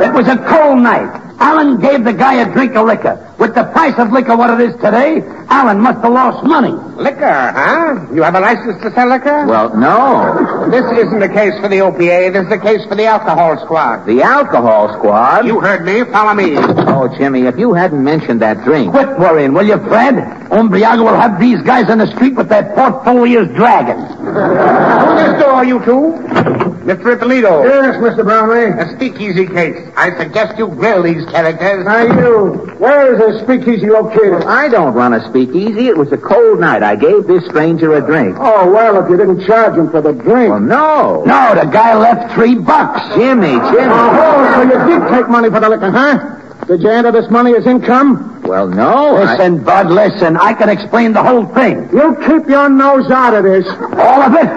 It 0.05 0.13
was 0.13 0.27
a 0.29 0.37
cold 0.37 0.81
night. 0.81 1.09
Allen 1.41 1.81
gave 1.81 2.05
the 2.05 2.13
guy 2.13 2.35
a 2.35 2.53
drink 2.53 2.75
of 2.75 2.87
liquor. 2.87 3.34
With 3.45 3.55
the 3.55 3.65
price 3.65 3.93
of 3.99 4.11
liquor 4.11 4.35
what 4.39 4.59
it 4.59 4.71
is 4.71 4.75
today, 4.77 5.21
Allen 5.51 5.79
must 5.79 6.01
have 6.01 6.11
lost 6.11 6.47
money. 6.47 6.73
Liquor, 6.97 7.53
huh? 7.53 8.07
You 8.15 8.23
have 8.23 8.35
a 8.35 8.41
license 8.41 8.81
to 8.83 8.91
sell 8.95 9.07
liquor? 9.07 9.45
Well, 9.45 9.77
no. 9.77 10.71
This 10.71 10.85
isn't 10.97 11.23
a 11.23 11.29
case 11.29 11.53
for 11.61 11.69
the 11.69 11.81
OPA. 11.81 12.33
This 12.33 12.47
is 12.47 12.53
a 12.53 12.59
case 12.59 12.81
for 12.89 12.95
the 12.95 13.05
alcohol 13.05 13.63
squad. 13.63 14.07
The 14.07 14.23
alcohol 14.23 14.95
squad? 14.97 15.45
You 15.45 15.61
heard 15.61 15.85
me. 15.85 16.05
Follow 16.11 16.33
me. 16.33 16.55
Oh, 16.57 17.15
Jimmy, 17.19 17.43
if 17.43 17.59
you 17.59 17.75
hadn't 17.75 18.03
mentioned 18.03 18.41
that 18.41 18.65
drink. 18.65 18.93
Quit 18.93 19.19
worrying, 19.19 19.53
will 19.53 19.67
you, 19.67 19.77
Fred? 19.89 20.15
Umbriago 20.49 21.05
will 21.05 21.21
have 21.21 21.39
these 21.39 21.61
guys 21.61 21.91
on 21.91 21.99
the 21.99 22.07
street 22.17 22.37
with 22.37 22.49
their 22.49 22.73
portfolios 22.75 23.49
dragging. 23.55 24.01
Open 24.01 25.17
this 25.21 25.43
door, 25.43 25.65
you 25.65 25.85
two. 25.85 26.65
Mr. 26.85 27.15
Ippolito. 27.17 27.65
Yes, 27.65 27.97
Mr. 27.97 28.25
Brownlee. 28.25 28.79
A 28.79 28.95
speakeasy 28.97 29.47
case. 29.47 29.91
I 29.97 30.15
suggest 30.19 30.59
you 30.59 30.69
grill 30.69 31.03
these 31.03 31.25
characters. 31.31 31.85
Now, 31.87 32.03
you. 32.03 32.75
Where 32.79 33.15
is 33.15 33.34
the 33.35 33.45
speakeasy 33.45 33.87
located? 33.89 34.45
I 34.45 34.69
don't 34.69 34.95
run 34.95 35.13
a 35.15 35.27
speakeasy. 35.29 35.89
It 35.89 35.97
was 35.97 36.11
a 36.13 36.17
cold 36.19 36.61
night. 36.61 36.83
I 36.83 36.97
gave 36.97 37.27
this 37.27 37.45
stranger 37.47 37.95
a 37.95 38.01
drink. 38.01 38.37
Oh, 38.39 38.71
well, 38.71 39.03
if 39.03 39.11
you 39.11 39.17
didn't 39.17 39.45
charge 39.47 39.77
him 39.77 39.91
for 39.91 40.01
the 40.01 40.13
drink. 40.13 40.51
Well, 40.51 40.61
no. 40.61 41.25
No, 41.25 41.55
the 41.55 41.67
guy 41.71 41.97
left 41.97 42.35
three 42.35 42.55
bucks. 42.57 43.01
Jimmy, 43.15 43.49
Jimmy. 43.53 43.93
Oh, 43.93 44.11
oh, 44.13 44.55
so 44.55 44.63
you 44.63 44.99
did 45.01 45.09
take 45.11 45.29
money 45.29 45.51
for 45.51 45.61
the 45.61 45.69
liquor, 45.69 45.91
huh? 45.91 46.41
Did 46.67 46.81
you 46.83 46.89
enter 46.91 47.13
this 47.13 47.31
money 47.31 47.55
as 47.55 47.67
income? 47.67 48.41
Well, 48.43 48.69
no. 48.69 49.17
I- 49.17 49.33
Listen, 49.37 49.63
Bud, 49.65 49.91
listen. 49.91 50.37
I 50.37 50.55
can 50.55 50.69
explain 50.69 51.13
the 51.13 51.23
whole 51.23 51.47
thing. 51.55 51.89
You 51.93 52.17
keep 52.27 52.49
your 52.49 52.69
nose 52.71 53.11
out 53.11 53.35
of 53.35 53.45
this. 53.45 53.67
All 53.69 54.23
of 54.23 54.35
it? 54.35 54.51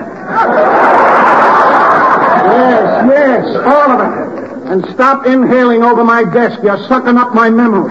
Yes, 2.47 3.05
yes, 3.09 3.55
all 3.65 3.91
of 3.91 3.99
it. 4.01 4.37
And 4.67 4.85
stop 4.93 5.25
inhaling 5.25 5.81
over 5.83 6.03
my 6.03 6.23
desk. 6.25 6.59
You're 6.63 6.77
sucking 6.87 7.17
up 7.17 7.33
my 7.33 7.49
memos. 7.49 7.89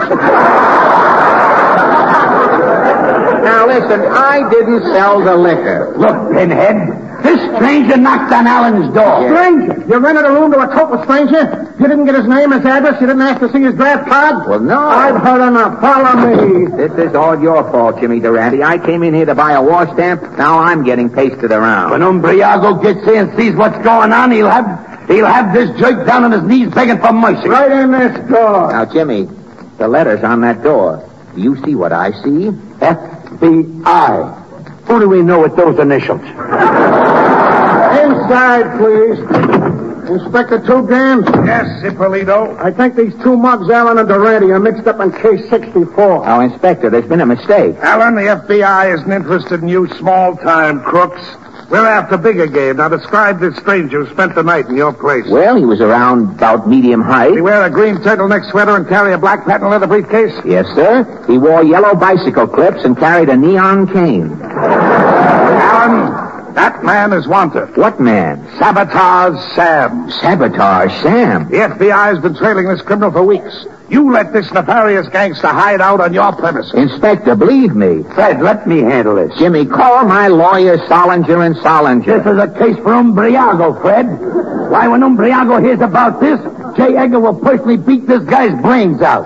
Now, 3.46 3.64
listen, 3.68 4.00
I 4.00 4.50
didn't 4.50 4.82
sell 4.82 5.22
the 5.22 5.36
liquor. 5.36 5.94
Look, 5.96 6.32
Pinhead, 6.32 7.22
this 7.22 7.38
stranger 7.54 7.96
knocked 7.96 8.32
on 8.32 8.44
Allen's 8.44 8.92
door. 8.92 9.22
Stranger? 9.22 9.86
You 9.86 9.98
rented 9.98 10.24
a 10.24 10.32
room 10.32 10.50
to 10.50 10.58
a 10.58 10.66
total 10.74 11.00
stranger? 11.04 11.72
You 11.78 11.86
didn't 11.86 12.06
get 12.06 12.16
his 12.16 12.26
name, 12.26 12.50
his 12.50 12.64
address? 12.66 13.00
You 13.00 13.06
didn't 13.06 13.22
ask 13.22 13.38
to 13.40 13.52
see 13.52 13.62
his 13.62 13.74
draft 13.74 14.08
card? 14.08 14.48
Well, 14.48 14.58
no. 14.58 14.80
I've 14.80 15.22
heard 15.22 15.46
enough. 15.46 15.80
Follow 15.80 16.26
me. 16.26 16.66
This 16.76 17.10
is 17.10 17.14
all 17.14 17.40
your 17.40 17.62
fault, 17.70 18.00
Jimmy 18.00 18.18
Durante. 18.18 18.62
I 18.64 18.78
came 18.78 19.02
in 19.04 19.14
here 19.14 19.26
to 19.26 19.34
buy 19.34 19.52
a 19.52 19.62
war 19.62 19.86
stamp. 19.94 20.22
Now 20.36 20.58
I'm 20.58 20.82
getting 20.84 21.08
pasted 21.08 21.52
around. 21.52 21.92
When 21.92 22.00
Umbriago 22.00 22.82
gets 22.82 23.04
here 23.04 23.22
and 23.22 23.36
sees 23.38 23.54
what's 23.54 23.78
going 23.84 24.12
on, 24.12 24.30
he'll 24.32 24.50
have 24.50 25.08
he'll 25.08 25.26
have 25.26 25.54
this 25.54 25.70
jerk 25.78 26.04
down 26.06 26.24
on 26.24 26.32
his 26.32 26.42
knees 26.42 26.74
begging 26.74 26.98
for 26.98 27.12
mercy. 27.12 27.48
Right 27.48 27.70
in 27.70 27.92
this 27.92 28.28
door. 28.28 28.72
Now, 28.72 28.84
Jimmy, 28.92 29.28
the 29.78 29.86
letter's 29.88 30.22
on 30.24 30.40
that 30.42 30.62
door. 30.62 31.08
Do 31.34 31.42
you 31.42 31.56
see 31.64 31.74
what 31.74 31.92
I 31.92 32.10
see? 32.22 32.50
FBI. 33.26 34.42
Who 34.86 35.00
do 35.00 35.08
we 35.08 35.22
know 35.22 35.40
with 35.42 35.56
those 35.56 35.78
initials? 35.78 36.20
Inside, 38.00 38.78
please. 38.78 39.18
Inspector 40.08 40.64
Two 40.66 40.86
Gams? 40.86 41.26
Yes, 41.44 41.82
Ippolito. 41.82 42.56
I 42.58 42.70
think 42.70 42.94
these 42.94 43.12
two 43.24 43.36
mugs, 43.36 43.68
Allen 43.68 43.98
and 43.98 44.08
Durante, 44.08 44.52
are 44.52 44.60
mixed 44.60 44.86
up 44.86 45.00
in 45.00 45.10
case 45.10 45.48
64. 45.50 46.24
Now, 46.24 46.40
Inspector, 46.40 46.88
there's 46.88 47.06
been 47.06 47.20
a 47.20 47.26
mistake. 47.26 47.74
Allen, 47.80 48.14
the 48.14 48.22
FBI 48.22 48.94
isn't 48.94 49.10
interested 49.10 49.62
in 49.62 49.68
you 49.68 49.88
small-time 49.98 50.82
crooks. 50.82 51.20
We're 51.68 51.84
after 51.84 52.16
bigger 52.16 52.46
game. 52.46 52.76
Now 52.76 52.88
describe 52.88 53.40
this 53.40 53.56
stranger 53.56 54.04
who 54.04 54.12
spent 54.12 54.36
the 54.36 54.42
night 54.44 54.66
in 54.66 54.76
your 54.76 54.92
place. 54.92 55.24
Well, 55.28 55.56
he 55.56 55.64
was 55.64 55.80
around 55.80 56.36
about 56.36 56.68
medium 56.68 57.02
height. 57.02 57.34
He 57.34 57.40
wear 57.40 57.64
a 57.64 57.70
green 57.70 57.96
turtleneck 57.96 58.48
sweater 58.50 58.76
and 58.76 58.86
carry 58.88 59.12
a 59.12 59.18
black 59.18 59.44
patent 59.44 59.70
leather 59.70 59.88
briefcase? 59.88 60.32
Yes, 60.44 60.66
sir. 60.76 61.24
He 61.26 61.38
wore 61.38 61.64
yellow 61.64 61.94
bicycle 61.96 62.46
clips 62.46 62.84
and 62.84 62.96
carried 62.96 63.30
a 63.30 63.36
neon 63.36 63.88
cane. 63.92 64.30
Allen, 64.42 66.54
that 66.54 66.84
man 66.84 67.12
is 67.12 67.26
wanted. 67.26 67.76
What 67.76 67.98
man? 67.98 68.46
Sabotage 68.58 69.54
Sam. 69.56 70.08
Sabotage 70.10 70.92
Sam. 71.02 71.48
The 71.50 71.56
FBI 71.58 72.14
has 72.14 72.20
been 72.20 72.36
trailing 72.36 72.68
this 72.68 72.82
criminal 72.82 73.10
for 73.10 73.24
weeks. 73.24 73.66
You 73.88 74.10
let 74.10 74.32
this 74.32 74.52
nefarious 74.52 75.06
gangster 75.08 75.46
hide 75.46 75.80
out 75.80 76.00
on 76.00 76.12
your 76.12 76.32
premises. 76.32 76.74
Inspector, 76.74 77.32
believe 77.36 77.76
me. 77.76 78.02
Fred, 78.14 78.42
let 78.42 78.66
me 78.66 78.80
handle 78.80 79.14
this. 79.14 79.32
Jimmy, 79.38 79.64
call 79.64 80.04
my 80.04 80.26
lawyer 80.26 80.76
Solinger 80.78 81.46
and 81.46 81.54
Solinger. 81.56 82.04
This 82.04 82.26
is 82.26 82.38
a 82.38 82.48
case 82.58 82.76
for 82.82 82.94
Umbriago, 82.94 83.80
Fred. 83.80 84.06
Why, 84.70 84.88
when 84.88 85.02
Umbriago 85.02 85.62
hears 85.62 85.80
about 85.80 86.20
this, 86.20 86.40
J. 86.76 86.96
Edgar 86.96 87.20
will 87.20 87.38
personally 87.38 87.76
beat 87.76 88.06
this 88.08 88.24
guy's 88.24 88.60
brains 88.60 89.02
out. 89.02 89.24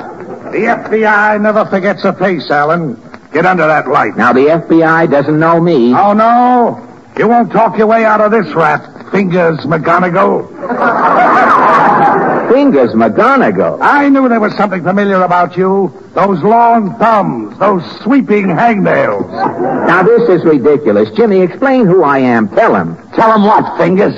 The 0.52 0.58
FBI 0.58 1.40
never 1.40 1.64
forgets 1.64 2.04
a 2.04 2.12
face, 2.12 2.50
Allen. 2.50 3.00
Get 3.32 3.46
under 3.46 3.66
that 3.66 3.88
light. 3.88 4.14
Now, 4.16 4.34
the 4.34 4.40
FBI 4.40 5.10
doesn't 5.10 5.38
know 5.38 5.58
me. 5.60 5.94
Oh, 5.94 6.12
no? 6.12 6.86
You 7.16 7.28
won't 7.28 7.50
talk 7.50 7.78
your 7.78 7.86
way 7.86 8.04
out 8.04 8.20
of 8.20 8.30
this 8.30 8.52
rat, 8.54 9.10
Fingers 9.10 9.60
McGonagall. 9.60 11.66
Fingers 12.60 12.90
McGonagall. 12.90 13.78
I 13.80 14.10
knew 14.10 14.28
there 14.28 14.38
was 14.38 14.54
something 14.54 14.82
familiar 14.82 15.22
about 15.22 15.56
you. 15.56 15.90
Those 16.12 16.42
long 16.42 16.94
thumbs, 16.98 17.58
those 17.58 17.82
sweeping 18.02 18.48
hangnails. 18.48 19.26
Now, 19.86 20.02
this 20.02 20.28
is 20.28 20.44
ridiculous. 20.44 21.08
Jimmy, 21.16 21.40
explain 21.40 21.86
who 21.86 22.02
I 22.02 22.18
am. 22.18 22.50
Tell 22.50 22.74
him. 22.74 22.98
Tell 23.14 23.34
him 23.34 23.44
what, 23.44 23.78
Fingers? 23.78 24.14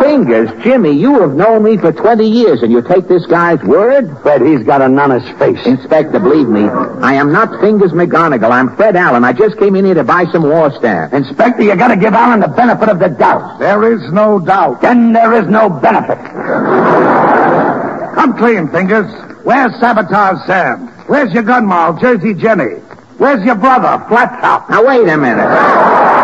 Fingers, 0.00 0.50
Jimmy, 0.62 0.92
you 0.92 1.20
have 1.20 1.34
known 1.34 1.64
me 1.64 1.76
for 1.76 1.92
20 1.92 2.28
years, 2.28 2.62
and 2.62 2.72
you 2.72 2.82
take 2.82 3.08
this 3.08 3.26
guy's 3.26 3.62
word? 3.62 4.16
Fred, 4.22 4.42
he's 4.42 4.62
got 4.64 4.80
a 4.80 4.84
on 4.84 5.10
his 5.10 5.38
face. 5.38 5.66
Inspector, 5.66 6.18
believe 6.20 6.48
me, 6.48 6.64
I 6.64 7.14
am 7.14 7.32
not 7.32 7.60
Fingers 7.60 7.92
McGonagall. 7.92 8.50
I'm 8.50 8.76
Fred 8.76 8.96
Allen. 8.96 9.24
I 9.24 9.32
just 9.32 9.58
came 9.58 9.74
in 9.76 9.84
here 9.84 9.94
to 9.94 10.04
buy 10.04 10.24
some 10.32 10.42
war 10.42 10.70
staff. 10.72 11.12
Inspector, 11.12 11.62
you 11.62 11.74
gotta 11.76 11.96
give 11.96 12.14
Allen 12.14 12.40
the 12.40 12.48
benefit 12.48 12.88
of 12.88 12.98
the 12.98 13.08
doubt. 13.08 13.58
There 13.58 13.92
is 13.92 14.12
no 14.12 14.38
doubt. 14.38 14.80
Then 14.80 15.12
there 15.12 15.34
is 15.34 15.48
no 15.48 15.68
benefit. 15.68 16.18
Come 18.14 18.36
clean, 18.36 18.68
Fingers. 18.68 19.10
Where's 19.44 19.74
Sabotage 19.80 20.46
Sam? 20.46 20.88
Where's 21.08 21.32
your 21.32 21.42
gun 21.42 21.66
moll, 21.66 21.94
Jersey 21.94 22.34
Jenny? 22.34 22.80
Where's 23.18 23.44
your 23.44 23.56
brother, 23.56 24.04
Flat 24.08 24.40
Top? 24.40 24.70
Now, 24.70 24.86
wait 24.86 25.08
a 25.08 25.16
minute. 25.16 26.21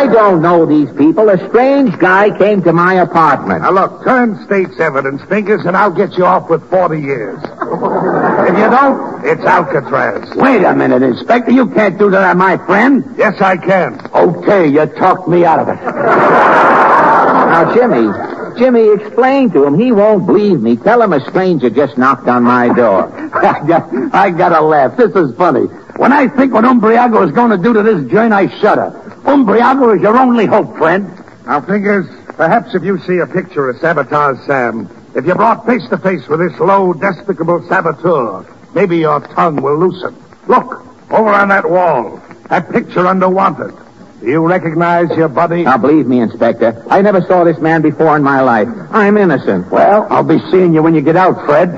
I 0.00 0.06
don't 0.06 0.40
know 0.40 0.64
these 0.64 0.90
people. 0.96 1.28
A 1.28 1.36
strange 1.50 1.98
guy 1.98 2.30
came 2.38 2.62
to 2.62 2.72
my 2.72 2.94
apartment. 2.94 3.60
Now, 3.60 3.70
look, 3.70 4.02
turn 4.02 4.42
state's 4.46 4.80
evidence, 4.80 5.20
Fingers, 5.24 5.66
and 5.66 5.76
I'll 5.76 5.90
get 5.90 6.16
you 6.16 6.24
off 6.24 6.48
with 6.48 6.66
40 6.70 6.98
years. 6.98 7.38
if 7.44 8.56
you 8.56 8.70
don't, 8.70 9.26
it's 9.26 9.44
Alcatraz. 9.44 10.34
Wait 10.36 10.64
a 10.64 10.74
minute, 10.74 11.02
Inspector. 11.02 11.50
You 11.50 11.68
can't 11.68 11.98
do 11.98 12.10
that, 12.12 12.34
my 12.38 12.56
friend. 12.64 13.04
Yes, 13.18 13.42
I 13.42 13.58
can. 13.58 14.00
Okay, 14.14 14.68
you 14.68 14.86
talked 14.86 15.28
me 15.28 15.44
out 15.44 15.58
of 15.58 15.68
it. 15.68 15.84
Now, 15.84 17.74
Jimmy, 17.74 18.58
Jimmy, 18.58 18.94
explain 18.94 19.50
to 19.50 19.66
him. 19.66 19.78
He 19.78 19.92
won't 19.92 20.24
believe 20.24 20.62
me. 20.62 20.76
Tell 20.76 21.02
him 21.02 21.12
a 21.12 21.20
stranger 21.28 21.68
just 21.68 21.98
knocked 21.98 22.26
on 22.26 22.42
my 22.42 22.72
door. 22.72 23.12
I, 23.34 23.66
got, 23.66 24.14
I 24.14 24.30
gotta 24.30 24.62
laugh. 24.62 24.96
This 24.96 25.14
is 25.14 25.36
funny. 25.36 25.66
When 25.96 26.14
I 26.14 26.28
think 26.28 26.54
what 26.54 26.64
Umbriago 26.64 27.28
is 27.28 27.34
going 27.34 27.50
to 27.50 27.58
do 27.58 27.74
to 27.74 27.82
this 27.82 28.10
joint, 28.10 28.32
I 28.32 28.48
shudder. 28.62 28.96
Umbriago 29.30 29.94
is 29.94 30.02
your 30.02 30.16
only 30.18 30.44
hope, 30.44 30.76
friend. 30.76 31.08
Now, 31.46 31.60
Fingers, 31.60 32.06
perhaps 32.34 32.74
if 32.74 32.82
you 32.82 32.98
see 32.98 33.18
a 33.18 33.26
picture 33.28 33.70
of 33.70 33.78
Sabotage 33.78 34.44
Sam, 34.44 34.90
if 35.14 35.24
you're 35.24 35.36
brought 35.36 35.64
face 35.66 35.88
to 35.90 35.98
face 35.98 36.26
with 36.26 36.40
this 36.40 36.58
low, 36.58 36.92
despicable 36.92 37.64
saboteur, 37.68 38.44
maybe 38.74 38.98
your 38.98 39.20
tongue 39.20 39.62
will 39.62 39.78
loosen. 39.78 40.16
Look, 40.48 40.84
over 41.12 41.30
on 41.30 41.48
that 41.50 41.70
wall, 41.70 42.20
that 42.48 42.72
picture 42.72 43.06
under 43.06 43.28
wanted. 43.28 43.72
Do 44.18 44.26
you 44.26 44.44
recognize 44.44 45.16
your 45.16 45.28
buddy? 45.28 45.62
Now, 45.62 45.78
believe 45.78 46.08
me, 46.08 46.20
Inspector, 46.20 46.84
I 46.90 47.00
never 47.00 47.20
saw 47.22 47.44
this 47.44 47.58
man 47.58 47.82
before 47.82 48.16
in 48.16 48.24
my 48.24 48.40
life. 48.40 48.68
I'm 48.90 49.16
innocent. 49.16 49.70
Well, 49.70 50.08
I'll 50.10 50.24
be 50.24 50.40
seeing 50.50 50.74
you 50.74 50.82
when 50.82 50.96
you 50.96 51.02
get 51.02 51.14
out, 51.14 51.46
Fred. 51.46 51.70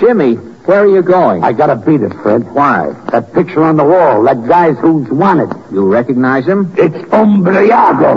Jimmy, 0.00 0.38
where 0.66 0.80
are 0.80 0.88
you 0.88 1.02
going? 1.02 1.44
I 1.44 1.52
gotta 1.52 1.76
beat 1.76 2.02
it, 2.02 2.12
Fred. 2.22 2.52
Why? 2.52 2.92
That 3.12 3.32
picture 3.32 3.62
on 3.62 3.76
the 3.76 3.84
wall, 3.84 4.22
that 4.24 4.46
guy's 4.48 4.76
who's 4.78 5.08
wanted. 5.08 5.50
You 5.72 5.86
recognize 5.86 6.44
him? 6.44 6.72
It's 6.76 6.96
Umbriago. 7.10 8.12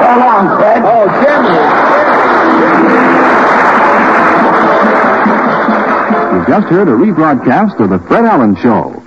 so 0.00 0.10
long, 0.20 0.56
Fred. 0.58 0.82
Oh, 0.84 1.06
Jimmy. 1.22 1.58
You've 6.38 6.46
just 6.46 6.66
heard 6.68 6.88
a 6.88 6.92
rebroadcast 6.92 7.80
of 7.80 7.90
The 7.90 7.98
Fred 8.06 8.24
Allen 8.24 8.56
Show. 8.62 9.02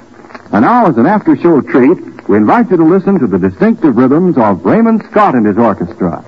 And 0.51 0.61
now, 0.61 0.87
as 0.87 0.97
an 0.97 1.05
after 1.05 1.35
show 1.37 1.61
treat, 1.61 1.97
we 2.27 2.37
invite 2.37 2.69
you 2.71 2.77
to 2.77 2.83
listen 2.83 3.19
to 3.19 3.27
the 3.27 3.37
distinctive 3.37 3.95
rhythms 3.95 4.37
of 4.37 4.65
Raymond 4.65 5.03
Scott 5.11 5.35
and 5.35 5.45
his 5.45 5.57
orchestra. 5.57 6.23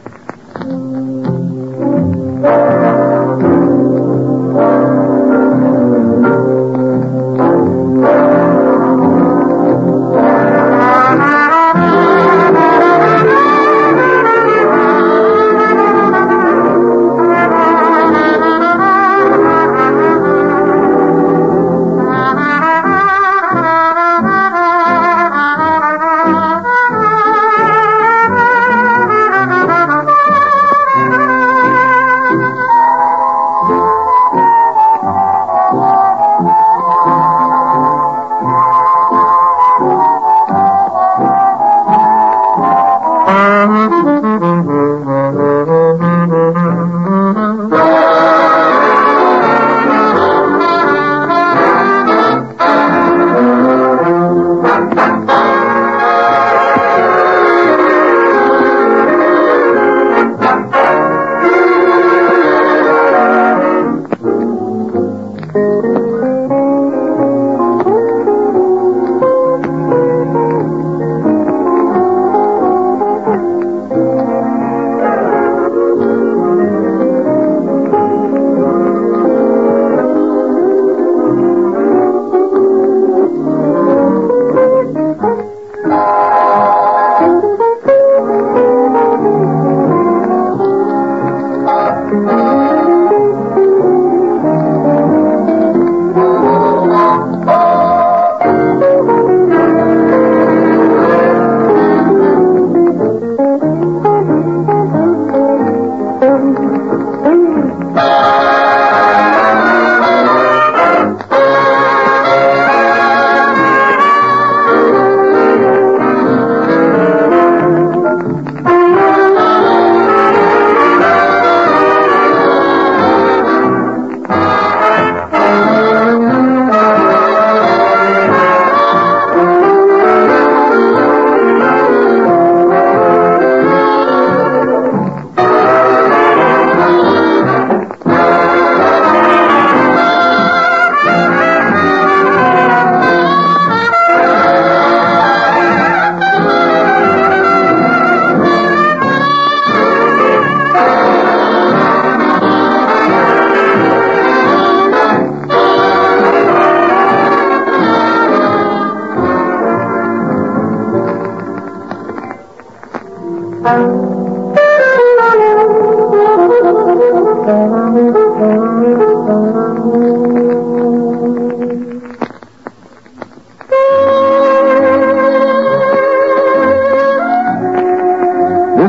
This 168.39 168.47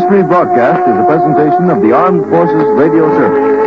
rebroadcast 0.07 0.87
is 0.87 0.99
a 0.99 1.05
presentation 1.05 1.69
of 1.69 1.83
the 1.83 1.91
Armed 1.93 2.27
Forces 2.31 2.63
Radio 2.79 3.09
Service. 3.19 3.60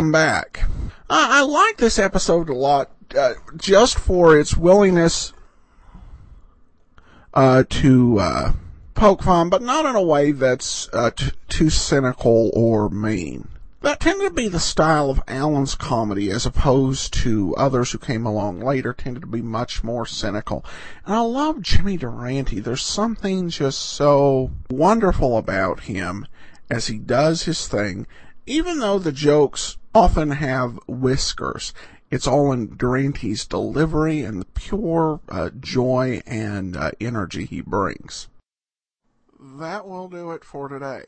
Welcome 0.00 0.12
back. 0.12 0.64
I, 1.10 1.40
I 1.40 1.42
like 1.42 1.76
this 1.76 1.98
episode 1.98 2.48
a 2.48 2.54
lot, 2.54 2.90
uh, 3.14 3.34
just 3.58 3.98
for 3.98 4.34
its 4.34 4.56
willingness 4.56 5.34
uh, 7.34 7.64
to 7.68 8.18
uh, 8.18 8.52
poke 8.94 9.22
fun, 9.22 9.50
but 9.50 9.60
not 9.60 9.84
in 9.84 9.96
a 9.96 10.02
way 10.02 10.32
that's 10.32 10.88
uh, 10.94 11.10
t- 11.10 11.32
too 11.48 11.68
cynical 11.68 12.50
or 12.54 12.88
mean. 12.88 13.48
That 13.82 14.00
tended 14.00 14.28
to 14.28 14.34
be 14.34 14.48
the 14.48 14.58
style 14.58 15.10
of 15.10 15.22
Allen's 15.28 15.74
comedy, 15.74 16.30
as 16.30 16.46
opposed 16.46 17.12
to 17.22 17.54
others 17.56 17.92
who 17.92 17.98
came 17.98 18.24
along 18.24 18.60
later, 18.60 18.94
tended 18.94 19.20
to 19.20 19.26
be 19.26 19.42
much 19.42 19.84
more 19.84 20.06
cynical. 20.06 20.64
And 21.04 21.14
I 21.14 21.20
love 21.20 21.60
Jimmy 21.60 21.98
Durante. 21.98 22.60
There's 22.60 22.80
something 22.80 23.50
just 23.50 23.78
so 23.78 24.50
wonderful 24.70 25.36
about 25.36 25.80
him 25.80 26.26
as 26.70 26.86
he 26.86 26.96
does 26.96 27.42
his 27.42 27.68
thing, 27.68 28.06
even 28.46 28.78
though 28.78 28.98
the 28.98 29.12
jokes 29.12 29.76
often 29.94 30.30
have 30.30 30.78
whiskers. 30.86 31.72
It's 32.10 32.26
all 32.26 32.52
in 32.52 32.76
Durante's 32.76 33.46
delivery 33.46 34.20
and 34.22 34.40
the 34.40 34.46
pure 34.46 35.20
uh, 35.28 35.50
joy 35.58 36.22
and 36.26 36.76
uh, 36.76 36.90
energy 37.00 37.44
he 37.44 37.60
brings. 37.60 38.28
That 39.38 39.86
will 39.86 40.08
do 40.08 40.32
it 40.32 40.44
for 40.44 40.68
today. 40.68 41.04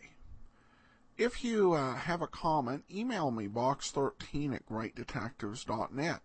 If 1.18 1.44
you 1.44 1.74
uh, 1.74 1.94
have 1.94 2.22
a 2.22 2.26
comment, 2.26 2.84
email 2.90 3.30
me 3.30 3.46
box13 3.46 4.54
at 4.54 4.66
greatdetectives.net. 4.66 6.20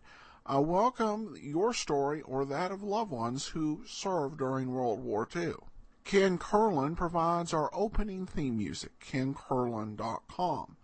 I 0.45 0.59
welcome 0.59 1.35
your 1.39 1.73
story 1.73 2.21
or 2.21 2.45
that 2.45 2.71
of 2.71 2.81
loved 2.81 3.11
ones 3.11 3.47
who 3.47 3.83
served 3.85 4.37
during 4.37 4.71
World 4.71 5.03
War 5.03 5.27
II. 5.35 5.55
Ken 6.05 6.37
Curlin 6.37 6.95
provides 6.95 7.53
our 7.53 7.69
opening 7.73 8.25
theme 8.25 8.57
music, 8.57 8.91
kencurlin.com. 9.01 10.76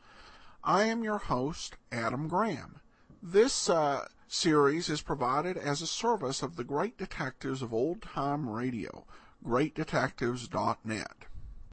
I 0.65 0.84
am 0.84 1.04
your 1.04 1.17
host, 1.17 1.76
Adam 1.91 2.30
Graham. 2.30 2.80
This 3.21 3.69
uh, 3.69 4.08
series 4.30 4.88
is 4.88 5.02
provided 5.02 5.58
as 5.58 5.82
a 5.82 5.88
service 5.88 6.41
of 6.41 6.56
the 6.56 6.63
great 6.63 6.97
detectives 6.97 7.62
of 7.62 7.73
old 7.73 8.02
time 8.02 8.47
radio, 8.47 9.06
greatdetectives.net. 9.45 11.26